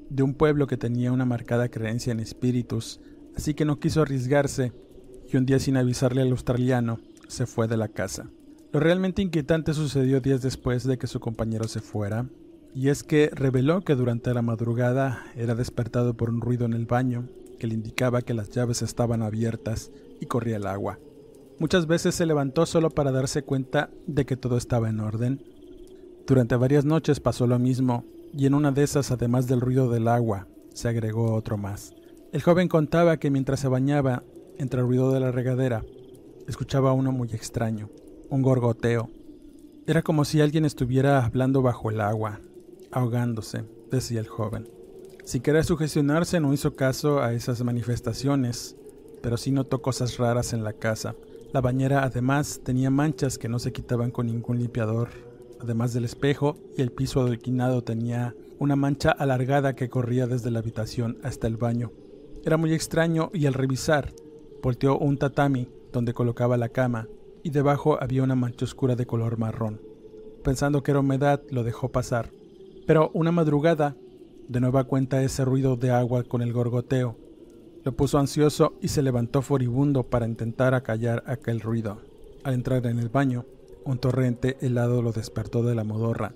de 0.10 0.24
un 0.24 0.34
pueblo 0.34 0.68
que 0.68 0.78
tenía 0.78 1.12
una 1.12 1.26
marcada 1.26 1.70
creencia 1.70 2.12
en 2.12 2.20
espíritus, 2.20 3.00
así 3.36 3.54
que 3.54 3.66
no 3.66 3.80
quiso 3.80 4.02
arriesgarse 4.02 4.72
y 5.32 5.38
un 5.38 5.46
día 5.46 5.60
sin 5.60 5.78
avisarle 5.78 6.22
al 6.22 6.32
australiano 6.32 7.00
se 7.28 7.46
fue 7.46 7.68
de 7.68 7.78
la 7.78 7.88
casa. 7.88 8.30
Lo 8.72 8.80
realmente 8.80 9.22
inquietante 9.22 9.74
sucedió 9.74 10.20
días 10.22 10.42
después 10.42 10.84
de 10.84 10.98
que 10.98 11.08
su 11.08 11.20
compañero 11.20 11.68
se 11.68 11.80
fuera, 11.80 12.28
y 12.76 12.90
es 12.90 13.04
que 13.04 13.30
reveló 13.32 13.82
que 13.82 13.96
durante 13.96 14.34
la 14.34 14.42
madrugada 14.42 15.24
era 15.36 15.54
despertado 15.54 16.16
por 16.16 16.30
un 16.30 16.42
ruido 16.42 16.66
en 16.66 16.74
el 16.74 16.86
baño 16.86 17.28
que 17.60 17.68
le 17.68 17.76
indicaba 17.76 18.24
que 18.24 18.34
las 18.34 18.50
llaves 18.50 18.82
estaban 18.82 19.22
abiertas 19.22 19.92
y 20.20 20.26
corría 20.26 20.58
el 20.58 20.66
agua. 20.66 21.00
Muchas 21.60 21.88
veces 21.88 22.16
se 22.16 22.26
levantó 22.26 22.66
solo 22.66 22.90
para 22.90 23.12
darse 23.12 23.44
cuenta 23.44 23.90
de 24.08 24.26
que 24.26 24.38
todo 24.38 24.58
estaba 24.58 24.90
en 24.90 25.00
orden. 25.00 25.44
Durante 26.26 26.56
varias 26.56 26.86
noches 26.86 27.20
pasó 27.20 27.48
lo 27.48 27.60
mismo, 27.60 28.06
y 28.34 28.46
en 28.46 28.54
una 28.54 28.72
de 28.72 28.84
esas, 28.84 29.12
además 29.12 29.48
del 29.48 29.62
ruido 29.62 29.90
del 29.90 30.08
agua, 30.08 30.48
se 30.74 30.88
agregó 30.88 31.34
otro 31.34 31.58
más. 31.58 31.94
El 32.32 32.42
joven 32.42 32.68
contaba 32.68 33.18
que 33.18 33.30
mientras 33.30 33.60
se 33.60 33.68
bañaba, 33.68 34.24
entre 34.58 34.82
el 34.82 34.88
ruido 34.88 35.12
de 35.12 35.20
la 35.20 35.32
regadera, 35.32 35.84
escuchaba 36.48 36.94
uno 36.94 37.12
muy 37.12 37.30
extraño, 37.30 37.90
un 38.30 38.42
gorgoteo. 38.42 39.10
Era 39.86 40.02
como 40.02 40.26
si 40.26 40.42
alguien 40.42 40.66
estuviera 40.66 41.24
hablando 41.24 41.62
bajo 41.62 41.92
el 41.92 42.02
agua, 42.02 42.40
ahogándose, 42.92 43.66
decía 43.92 44.20
el 44.20 44.28
joven. 44.28 44.68
Sin 45.26 45.42
querer 45.42 45.64
sugestionarse 45.64 46.40
no 46.40 46.54
hizo 46.54 46.76
caso 46.76 47.22
a 47.22 47.34
esas 47.34 47.64
manifestaciones, 47.64 48.76
pero 49.22 49.38
sí 49.38 49.52
notó 49.52 49.82
cosas 49.82 50.18
raras 50.18 50.54
en 50.54 50.64
la 50.64 50.74
casa. 50.74 51.16
La 51.54 51.62
bañera 51.62 52.04
además 52.04 52.62
tenía 52.64 52.90
manchas 52.90 53.38
que 53.38 53.48
no 53.48 53.60
se 53.60 53.72
quitaban 53.72 54.10
con 54.10 54.26
ningún 54.26 54.58
limpiador. 54.58 55.10
Además 55.60 55.94
del 55.94 56.04
espejo 56.04 56.58
y 56.76 56.82
el 56.82 56.92
piso 56.92 57.22
adoquinado 57.22 57.84
tenía 57.84 58.36
una 58.58 58.76
mancha 58.76 59.12
alargada 59.12 59.76
que 59.76 59.88
corría 59.88 60.26
desde 60.26 60.50
la 60.50 60.60
habitación 60.60 61.20
hasta 61.22 61.46
el 61.46 61.58
baño. 61.58 61.92
Era 62.44 62.58
muy 62.58 62.74
extraño 62.74 63.30
y 63.36 63.46
al 63.46 63.54
revisar, 63.54 64.14
volteó 64.64 64.98
un 64.98 65.20
tatami 65.20 65.70
donde 65.92 66.16
colocaba 66.16 66.58
la 66.58 66.70
cama 66.70 67.08
y 67.44 67.52
debajo 67.52 68.02
había 68.02 68.24
una 68.24 68.34
mancha 68.34 68.66
oscura 68.66 68.96
de 68.96 69.06
color 69.06 69.38
marrón. 69.38 69.80
Pensando 70.44 70.82
que 70.82 70.90
era 70.90 71.02
humedad, 71.02 71.44
lo 71.52 71.64
dejó 71.64 71.92
pasar. 71.92 72.32
Pero 72.88 73.12
una 73.14 73.32
madrugada, 73.32 73.96
de 74.48 74.60
nueva 74.60 74.86
cuenta 74.86 75.22
ese 75.22 75.46
ruido 75.46 75.76
de 75.76 75.92
agua 75.92 76.24
con 76.24 76.42
el 76.42 76.52
gorgoteo. 76.52 77.16
Lo 77.84 77.92
puso 77.92 78.18
ansioso 78.18 78.74
y 78.82 78.88
se 78.88 79.02
levantó 79.02 79.42
furibundo 79.42 80.04
para 80.04 80.26
intentar 80.26 80.74
acallar 80.74 81.24
aquel 81.28 81.60
ruido. 81.60 82.02
Al 82.44 82.54
entrar 82.54 82.86
en 82.86 83.00
el 83.00 83.10
baño, 83.10 83.46
un 83.84 83.98
torrente 83.98 84.58
helado 84.62 85.02
lo 85.02 85.12
despertó 85.12 85.64
de 85.64 85.76
la 85.76 85.84
modorra, 85.84 86.34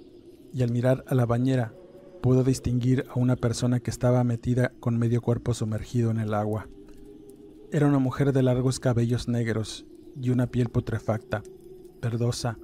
y 0.54 0.64
al 0.64 0.72
mirar 0.72 1.06
a 1.08 1.16
la 1.16 1.26
bañera, 1.26 1.74
pudo 2.22 2.44
distinguir 2.44 3.06
a 3.10 3.18
una 3.18 3.38
persona 3.38 3.80
que 3.80 3.92
estaba 3.92 4.24
metida 4.26 4.74
con 4.82 4.98
medio 4.98 5.22
cuerpo 5.22 5.54
sumergido 5.54 6.12
en 6.12 6.20
el 6.20 6.34
agua. 6.34 6.68
Era 7.72 7.88
una 7.88 8.00
mujer 8.00 8.34
de 8.34 8.44
largos 8.44 8.82
cabellos 8.82 9.30
negros 9.30 9.86
y 10.22 10.32
una 10.32 10.48
piel 10.48 10.70
putrefacta, 10.70 11.44
verdosa 12.02 12.58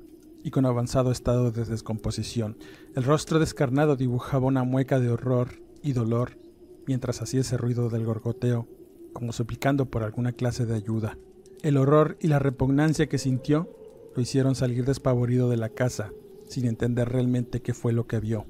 y 0.43 0.51
con 0.51 0.65
avanzado 0.65 1.11
estado 1.11 1.51
de 1.51 1.63
descomposición. 1.63 2.57
El 2.95 3.03
rostro 3.03 3.39
descarnado 3.39 3.95
dibujaba 3.95 4.45
una 4.45 4.63
mueca 4.63 4.99
de 4.99 5.09
horror 5.09 5.61
y 5.81 5.93
dolor 5.93 6.42
mientras 6.87 7.21
hacía 7.21 7.41
ese 7.41 7.57
ruido 7.57 7.89
del 7.89 8.05
gorgoteo, 8.05 8.67
como 9.13 9.31
suplicando 9.31 9.85
por 9.85 10.03
alguna 10.03 10.31
clase 10.31 10.65
de 10.65 10.75
ayuda. 10.75 11.17
El 11.61 11.77
horror 11.77 12.17
y 12.19 12.27
la 12.27 12.39
repugnancia 12.39 13.07
que 13.07 13.17
sintió 13.17 13.69
lo 14.15 14.21
hicieron 14.21 14.55
salir 14.55 14.85
despavorido 14.85 15.49
de 15.49 15.57
la 15.57 15.69
casa, 15.69 16.11
sin 16.47 16.65
entender 16.65 17.09
realmente 17.09 17.61
qué 17.61 17.73
fue 17.73 17.93
lo 17.93 18.05
que 18.05 18.19
vio. 18.19 18.45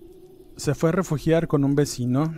Se 0.56 0.76
fue 0.76 0.90
a 0.90 0.94
refugiar 0.94 1.48
con 1.48 1.64
un 1.64 1.76
vecino, 1.76 2.34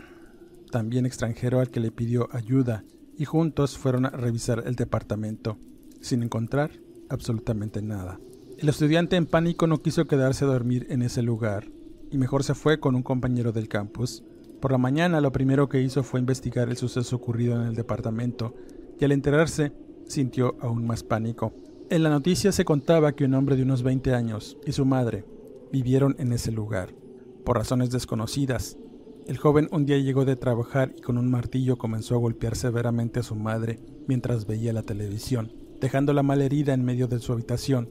también 0.71 1.05
extranjero 1.05 1.59
al 1.59 1.69
que 1.69 1.79
le 1.79 1.91
pidió 1.91 2.29
ayuda, 2.31 2.83
y 3.17 3.25
juntos 3.25 3.77
fueron 3.77 4.05
a 4.05 4.09
revisar 4.09 4.63
el 4.65 4.75
departamento, 4.75 5.57
sin 6.01 6.23
encontrar 6.23 6.71
absolutamente 7.09 7.81
nada. 7.81 8.19
El 8.57 8.69
estudiante 8.69 9.15
en 9.15 9.25
pánico 9.25 9.67
no 9.67 9.81
quiso 9.81 10.05
quedarse 10.05 10.45
a 10.45 10.49
dormir 10.49 10.87
en 10.89 11.01
ese 11.01 11.21
lugar, 11.21 11.67
y 12.11 12.17
mejor 12.17 12.43
se 12.43 12.55
fue 12.55 12.79
con 12.79 12.95
un 12.95 13.03
compañero 13.03 13.51
del 13.51 13.67
campus. 13.67 14.23
Por 14.65 14.71
la 14.71 14.79
mañana 14.79 15.21
lo 15.21 15.31
primero 15.31 15.69
que 15.69 15.83
hizo 15.83 16.01
fue 16.01 16.19
investigar 16.19 16.69
el 16.69 16.75
suceso 16.75 17.15
ocurrido 17.15 17.55
en 17.61 17.67
el 17.67 17.75
departamento, 17.75 18.55
y 18.99 19.05
al 19.05 19.11
enterarse 19.11 19.71
sintió 20.07 20.55
aún 20.59 20.87
más 20.87 21.03
pánico. 21.03 21.53
En 21.91 22.01
la 22.01 22.09
noticia 22.09 22.51
se 22.51 22.65
contaba 22.65 23.11
que 23.11 23.25
un 23.25 23.35
hombre 23.35 23.57
de 23.57 23.61
unos 23.61 23.83
20 23.83 24.15
años 24.15 24.57
y 24.65 24.71
su 24.71 24.83
madre 24.83 25.23
vivieron 25.71 26.15
en 26.17 26.33
ese 26.33 26.51
lugar. 26.51 26.95
Por 27.43 27.57
razones 27.57 27.91
desconocidas, 27.91 28.79
el 29.27 29.37
joven 29.37 29.69
un 29.71 29.85
día 29.85 29.99
llegó 29.99 30.25
de 30.25 30.35
trabajar 30.35 30.93
y 30.97 31.01
con 31.01 31.19
un 31.19 31.29
martillo 31.29 31.77
comenzó 31.77 32.15
a 32.15 32.17
golpear 32.17 32.55
severamente 32.55 33.19
a 33.19 33.23
su 33.23 33.35
madre 33.35 33.79
mientras 34.07 34.47
veía 34.47 34.73
la 34.73 34.81
televisión, 34.81 35.53
dejándola 35.79 36.23
malherida 36.23 36.73
en 36.73 36.83
medio 36.83 37.07
de 37.07 37.19
su 37.19 37.33
habitación 37.33 37.87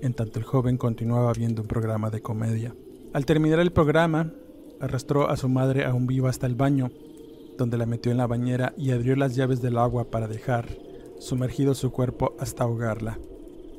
en 0.00 0.14
tanto 0.14 0.38
el 0.38 0.46
joven 0.46 0.78
continuaba 0.78 1.34
viendo 1.34 1.60
un 1.60 1.68
programa 1.68 2.08
de 2.08 2.22
comedia. 2.22 2.74
Al 3.12 3.26
terminar 3.26 3.60
el 3.60 3.72
programa, 3.72 4.32
arrastró 4.80 5.30
a 5.30 5.36
su 5.36 5.48
madre 5.48 5.84
aún 5.84 6.06
viva 6.06 6.30
hasta 6.30 6.46
el 6.46 6.54
baño, 6.54 6.90
donde 7.56 7.78
la 7.78 7.86
metió 7.86 8.12
en 8.12 8.18
la 8.18 8.26
bañera 8.26 8.74
y 8.76 8.90
abrió 8.90 9.16
las 9.16 9.34
llaves 9.34 9.62
del 9.62 9.78
agua 9.78 10.10
para 10.10 10.28
dejar 10.28 10.68
sumergido 11.18 11.74
su 11.74 11.92
cuerpo 11.92 12.34
hasta 12.38 12.64
ahogarla. 12.64 13.18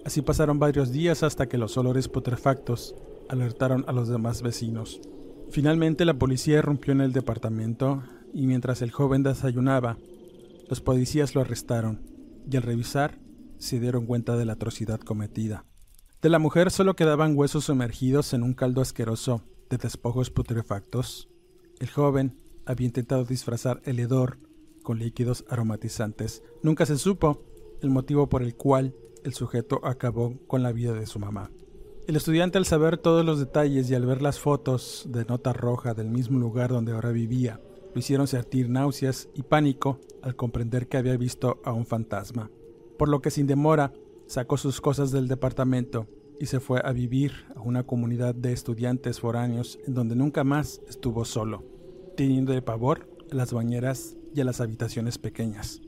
Así 0.06 0.22
pasaron 0.22 0.60
varios 0.60 0.92
días 0.92 1.24
hasta 1.24 1.48
que 1.48 1.58
los 1.58 1.78
olores 1.78 2.08
putrefactos 2.08 2.96
alertaron 3.30 3.84
a 3.88 3.92
los 3.92 4.08
demás 4.08 4.42
vecinos. 4.42 5.02
Finalmente 5.50 6.06
la 6.06 6.14
policía 6.14 6.60
irrumpió 6.60 6.94
en 6.94 7.02
el 7.02 7.14
departamento 7.14 8.04
y 8.34 8.48
mientras 8.48 8.82
el 8.82 8.92
joven 8.92 9.24
desayunaba, 9.24 9.98
los 10.70 10.82
policías 10.82 11.36
lo 11.36 11.42
arrestaron 11.42 12.02
y 12.50 12.56
al 12.58 12.64
revisar 12.64 13.20
se 13.58 13.80
dieron 13.80 14.06
cuenta 14.06 14.36
de 14.36 14.46
la 14.46 14.54
atrocidad 14.54 15.00
cometida. 15.00 15.66
De 16.22 16.30
la 16.30 16.40
mujer 16.40 16.72
solo 16.72 16.96
quedaban 16.96 17.38
huesos 17.38 17.66
sumergidos 17.66 18.34
en 18.34 18.44
un 18.44 18.54
caldo 18.54 18.82
asqueroso 18.82 19.42
de 19.70 19.78
despojos 19.78 20.30
putrefactos. 20.30 21.30
El 21.80 21.90
joven 21.90 22.38
había 22.66 22.88
intentado 22.88 23.26
disfrazar 23.26 23.82
el 23.86 24.00
hedor 24.00 24.38
con 24.84 25.00
líquidos 25.00 25.46
aromatizantes. 25.50 26.44
Nunca 26.62 26.86
se 26.86 26.98
supo 26.98 27.42
el 27.82 27.90
motivo 27.90 28.30
por 28.30 28.42
el 28.42 28.56
cual 28.56 28.96
el 29.24 29.34
sujeto 29.34 29.82
acabó 29.84 30.38
con 30.48 30.64
la 30.64 30.72
vida 30.72 30.94
de 30.94 31.06
su 31.06 31.20
mamá. 31.20 31.52
El 32.08 32.16
estudiante 32.16 32.60
al 32.60 32.66
saber 32.66 32.98
todos 32.98 33.26
los 33.26 33.40
detalles 33.40 33.90
y 33.90 33.96
al 33.96 34.06
ver 34.06 34.22
las 34.22 34.40
fotos 34.40 35.08
de 35.10 35.26
nota 35.26 35.54
roja 35.54 35.96
del 35.96 36.10
mismo 36.10 36.38
lugar 36.38 36.70
donde 36.70 36.92
ahora 36.92 37.12
vivía, 37.12 37.60
lo 37.94 38.00
hicieron 38.00 38.28
sentir 38.28 38.70
náuseas 38.70 39.30
y 39.34 39.42
pánico 39.42 40.00
al 40.22 40.36
comprender 40.36 40.88
que 40.88 40.98
había 40.98 41.18
visto 41.18 41.60
a 41.64 41.74
un 41.74 41.86
fantasma. 41.86 42.52
Por 42.98 43.10
lo 43.10 43.22
que 43.22 43.32
sin 43.32 43.48
demora 43.48 43.92
sacó 44.28 44.58
sus 44.58 44.82
cosas 44.82 45.12
del 45.12 45.28
departamento 45.28 46.08
y 46.40 46.48
se 46.48 46.60
fue 46.60 46.82
a 46.84 46.92
vivir 46.92 47.46
a 47.56 47.62
una 47.62 47.84
comunidad 47.84 48.36
de 48.36 48.54
estudiantes 48.54 49.20
foráneos 49.20 49.80
en 49.88 49.94
donde 49.94 50.16
nunca 50.16 50.44
más 50.44 50.82
estuvo 50.88 51.26
solo, 51.26 51.64
teniendo 52.16 52.54
de 52.54 52.62
pavor 52.62 53.10
a 53.32 53.36
las 53.36 53.54
bañeras 53.54 54.18
y 54.34 54.42
a 54.42 54.46
las 54.46 54.62
habitaciones 54.62 55.18
pequeñas. 55.18 55.82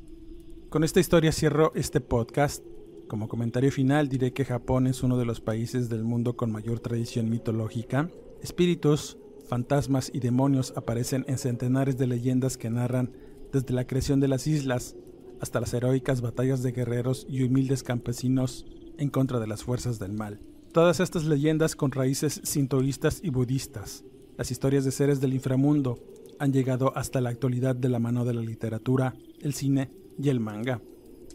Con 0.69 0.83
esta 0.83 0.99
historia 0.99 1.31
cierro 1.31 1.71
este 1.75 2.01
podcast. 2.01 2.63
Como 3.07 3.29
comentario 3.29 3.71
final 3.71 4.09
diré 4.09 4.33
que 4.33 4.43
Japón 4.43 4.85
es 4.85 5.01
uno 5.01 5.17
de 5.17 5.25
los 5.25 5.39
países 5.39 5.87
del 5.87 6.03
mundo 6.03 6.35
con 6.35 6.51
mayor 6.51 6.81
tradición 6.81 7.29
mitológica. 7.29 8.09
Espíritus, 8.41 9.17
fantasmas 9.47 10.11
y 10.13 10.19
demonios 10.19 10.73
aparecen 10.75 11.23
en 11.29 11.37
centenares 11.37 11.97
de 11.97 12.07
leyendas 12.07 12.57
que 12.57 12.69
narran 12.69 13.11
desde 13.53 13.73
la 13.73 13.87
creación 13.87 14.19
de 14.19 14.27
las 14.27 14.45
islas 14.45 14.97
hasta 15.39 15.61
las 15.61 15.73
heroicas 15.73 16.21
batallas 16.21 16.63
de 16.63 16.73
guerreros 16.73 17.25
y 17.29 17.43
humildes 17.43 17.83
campesinos 17.83 18.65
en 18.97 19.09
contra 19.09 19.39
de 19.39 19.47
las 19.47 19.63
fuerzas 19.63 19.99
del 19.99 20.13
mal. 20.13 20.39
Todas 20.71 20.99
estas 20.99 21.25
leyendas 21.25 21.75
con 21.75 21.91
raíces 21.91 22.41
sintoístas 22.43 23.19
y 23.23 23.29
budistas, 23.29 24.03
las 24.37 24.51
historias 24.51 24.85
de 24.85 24.91
seres 24.91 25.19
del 25.21 25.33
inframundo, 25.33 25.99
han 26.39 26.53
llegado 26.53 26.95
hasta 26.95 27.21
la 27.21 27.29
actualidad 27.29 27.75
de 27.75 27.89
la 27.89 27.99
mano 27.99 28.25
de 28.25 28.33
la 28.33 28.41
literatura, 28.41 29.15
el 29.41 29.53
cine 29.53 29.89
y 30.19 30.29
el 30.29 30.39
manga. 30.39 30.81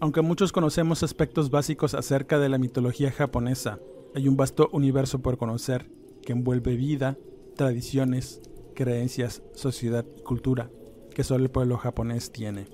Aunque 0.01 0.21
muchos 0.21 0.53
conocemos 0.53 1.03
aspectos 1.03 1.51
básicos 1.51 1.95
acerca 1.95 2.39
de 2.39 2.49
la 2.49 2.59
mitología 2.59 3.11
japonesa, 3.11 3.81
hay 4.15 4.29
un 4.29 4.37
vasto 4.37 4.69
universo 4.73 5.21
por 5.21 5.39
conocer 5.39 5.91
que 6.25 6.33
envuelve 6.33 6.77
vida, 6.77 7.19
tradiciones, 7.57 8.41
creencias, 8.75 9.43
sociedad 9.55 10.05
y 10.17 10.23
cultura 10.23 10.71
que 11.13 11.25
solo 11.25 11.45
el 11.45 11.51
pueblo 11.51 11.79
japonés 11.79 12.33
tiene. 12.33 12.67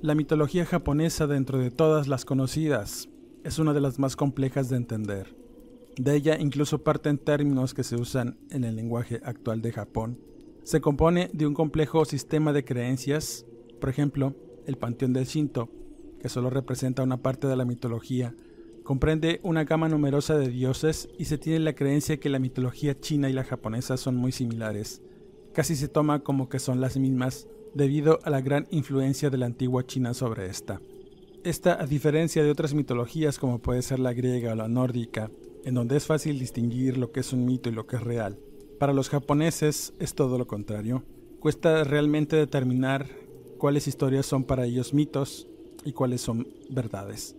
La 0.00 0.14
mitología 0.14 0.64
japonesa 0.66 1.26
dentro 1.26 1.58
de 1.58 1.70
todas 1.70 2.08
las 2.08 2.24
conocidas 2.24 3.08
es 3.44 3.58
una 3.58 3.72
de 3.72 3.80
las 3.80 3.98
más 3.98 4.16
complejas 4.16 4.68
de 4.68 4.76
entender. 4.76 5.36
De 5.96 6.16
ella 6.16 6.36
incluso 6.40 6.82
parten 6.82 7.18
términos 7.18 7.74
que 7.74 7.84
se 7.84 7.94
usan 7.94 8.38
en 8.50 8.64
el 8.64 8.74
lenguaje 8.74 9.20
actual 9.22 9.62
de 9.62 9.70
Japón. 9.70 10.18
Se 10.64 10.80
compone 10.80 11.30
de 11.32 11.46
un 11.46 11.54
complejo 11.54 12.04
sistema 12.04 12.52
de 12.52 12.64
creencias, 12.64 13.46
por 13.80 13.90
ejemplo, 13.90 14.34
el 14.66 14.76
panteón 14.76 15.12
del 15.12 15.26
Shinto, 15.26 15.68
que 16.18 16.28
solo 16.28 16.50
representa 16.50 17.02
una 17.02 17.18
parte 17.18 17.46
de 17.46 17.54
la 17.54 17.66
mitología, 17.66 18.34
comprende 18.82 19.40
una 19.42 19.64
gama 19.64 19.88
numerosa 19.88 20.36
de 20.36 20.48
dioses 20.48 21.08
y 21.18 21.26
se 21.26 21.38
tiene 21.38 21.60
la 21.60 21.74
creencia 21.74 22.18
que 22.18 22.30
la 22.30 22.38
mitología 22.38 22.98
china 22.98 23.28
y 23.28 23.34
la 23.34 23.44
japonesa 23.44 23.96
son 23.98 24.16
muy 24.16 24.32
similares. 24.32 25.02
Casi 25.52 25.76
se 25.76 25.88
toma 25.88 26.20
como 26.20 26.48
que 26.48 26.58
son 26.58 26.80
las 26.80 26.96
mismas, 26.96 27.46
debido 27.74 28.20
a 28.24 28.30
la 28.30 28.40
gran 28.40 28.66
influencia 28.70 29.30
de 29.30 29.38
la 29.38 29.46
antigua 29.46 29.84
China 29.84 30.14
sobre 30.14 30.46
esta. 30.46 30.80
Esta, 31.44 31.78
a 31.78 31.86
diferencia 31.86 32.42
de 32.42 32.50
otras 32.50 32.72
mitologías 32.72 33.38
como 33.38 33.58
puede 33.58 33.82
ser 33.82 33.98
la 33.98 34.14
griega 34.14 34.52
o 34.52 34.56
la 34.56 34.66
nórdica, 34.66 35.30
en 35.64 35.74
donde 35.74 35.98
es 35.98 36.06
fácil 36.06 36.38
distinguir 36.38 36.96
lo 36.96 37.12
que 37.12 37.20
es 37.20 37.34
un 37.34 37.44
mito 37.44 37.68
y 37.68 37.72
lo 37.72 37.86
que 37.86 37.96
es 37.96 38.02
real, 38.02 38.38
para 38.78 38.94
los 38.94 39.10
japoneses 39.10 39.92
es 39.98 40.14
todo 40.14 40.38
lo 40.38 40.46
contrario. 40.46 41.04
Cuesta 41.40 41.84
realmente 41.84 42.36
determinar 42.36 43.06
cuáles 43.58 43.86
historias 43.88 44.24
son 44.24 44.44
para 44.44 44.64
ellos 44.64 44.94
mitos 44.94 45.46
y 45.84 45.92
cuáles 45.92 46.22
son 46.22 46.48
verdades. 46.70 47.36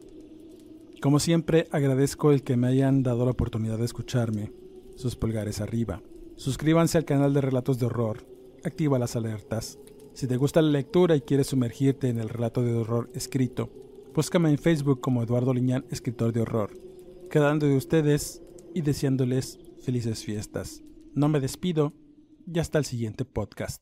Como 1.02 1.20
siempre, 1.20 1.68
agradezco 1.72 2.32
el 2.32 2.44
que 2.44 2.58
me 2.58 2.68
hayan 2.68 3.02
dado 3.02 3.26
la 3.26 3.32
oportunidad 3.32 3.80
de 3.80 3.86
escucharme. 3.86 4.52
Sus 4.96 5.16
pulgares 5.16 5.62
arriba. 5.62 6.04
Suscríbanse 6.36 7.00
al 7.00 7.06
canal 7.06 7.34
de 7.34 7.42
Relatos 7.42 7.80
de 7.80 7.88
Horror. 7.88 8.24
Activa 8.64 9.00
las 9.00 9.16
alertas 9.16 9.80
Si 10.14 10.28
te 10.28 10.38
gusta 10.38 10.62
la 10.62 10.70
lectura 10.70 11.16
y 11.16 11.22
quieres 11.22 11.48
sumergirte 11.48 12.08
en 12.08 12.20
el 12.20 12.30
relato 12.30 12.62
de 12.62 12.74
horror 12.74 13.10
escrito, 13.14 13.70
búscame 14.16 14.50
en 14.50 14.58
Facebook 14.58 15.02
como 15.02 15.22
Eduardo 15.22 15.54
Liñán, 15.54 15.86
escritor 15.92 16.32
de 16.32 16.42
horror. 16.42 16.72
Quedando 17.30 17.68
de 17.68 17.76
ustedes 17.76 18.42
y 18.74 18.82
deseándoles 18.82 19.60
felices 19.82 20.24
fiestas. 20.24 20.82
No 21.14 21.28
me 21.28 21.42
despido 21.42 21.92
y 22.48 22.60
hasta 22.60 22.78
el 22.78 22.86
siguiente 22.86 23.26
podcast. 23.26 23.82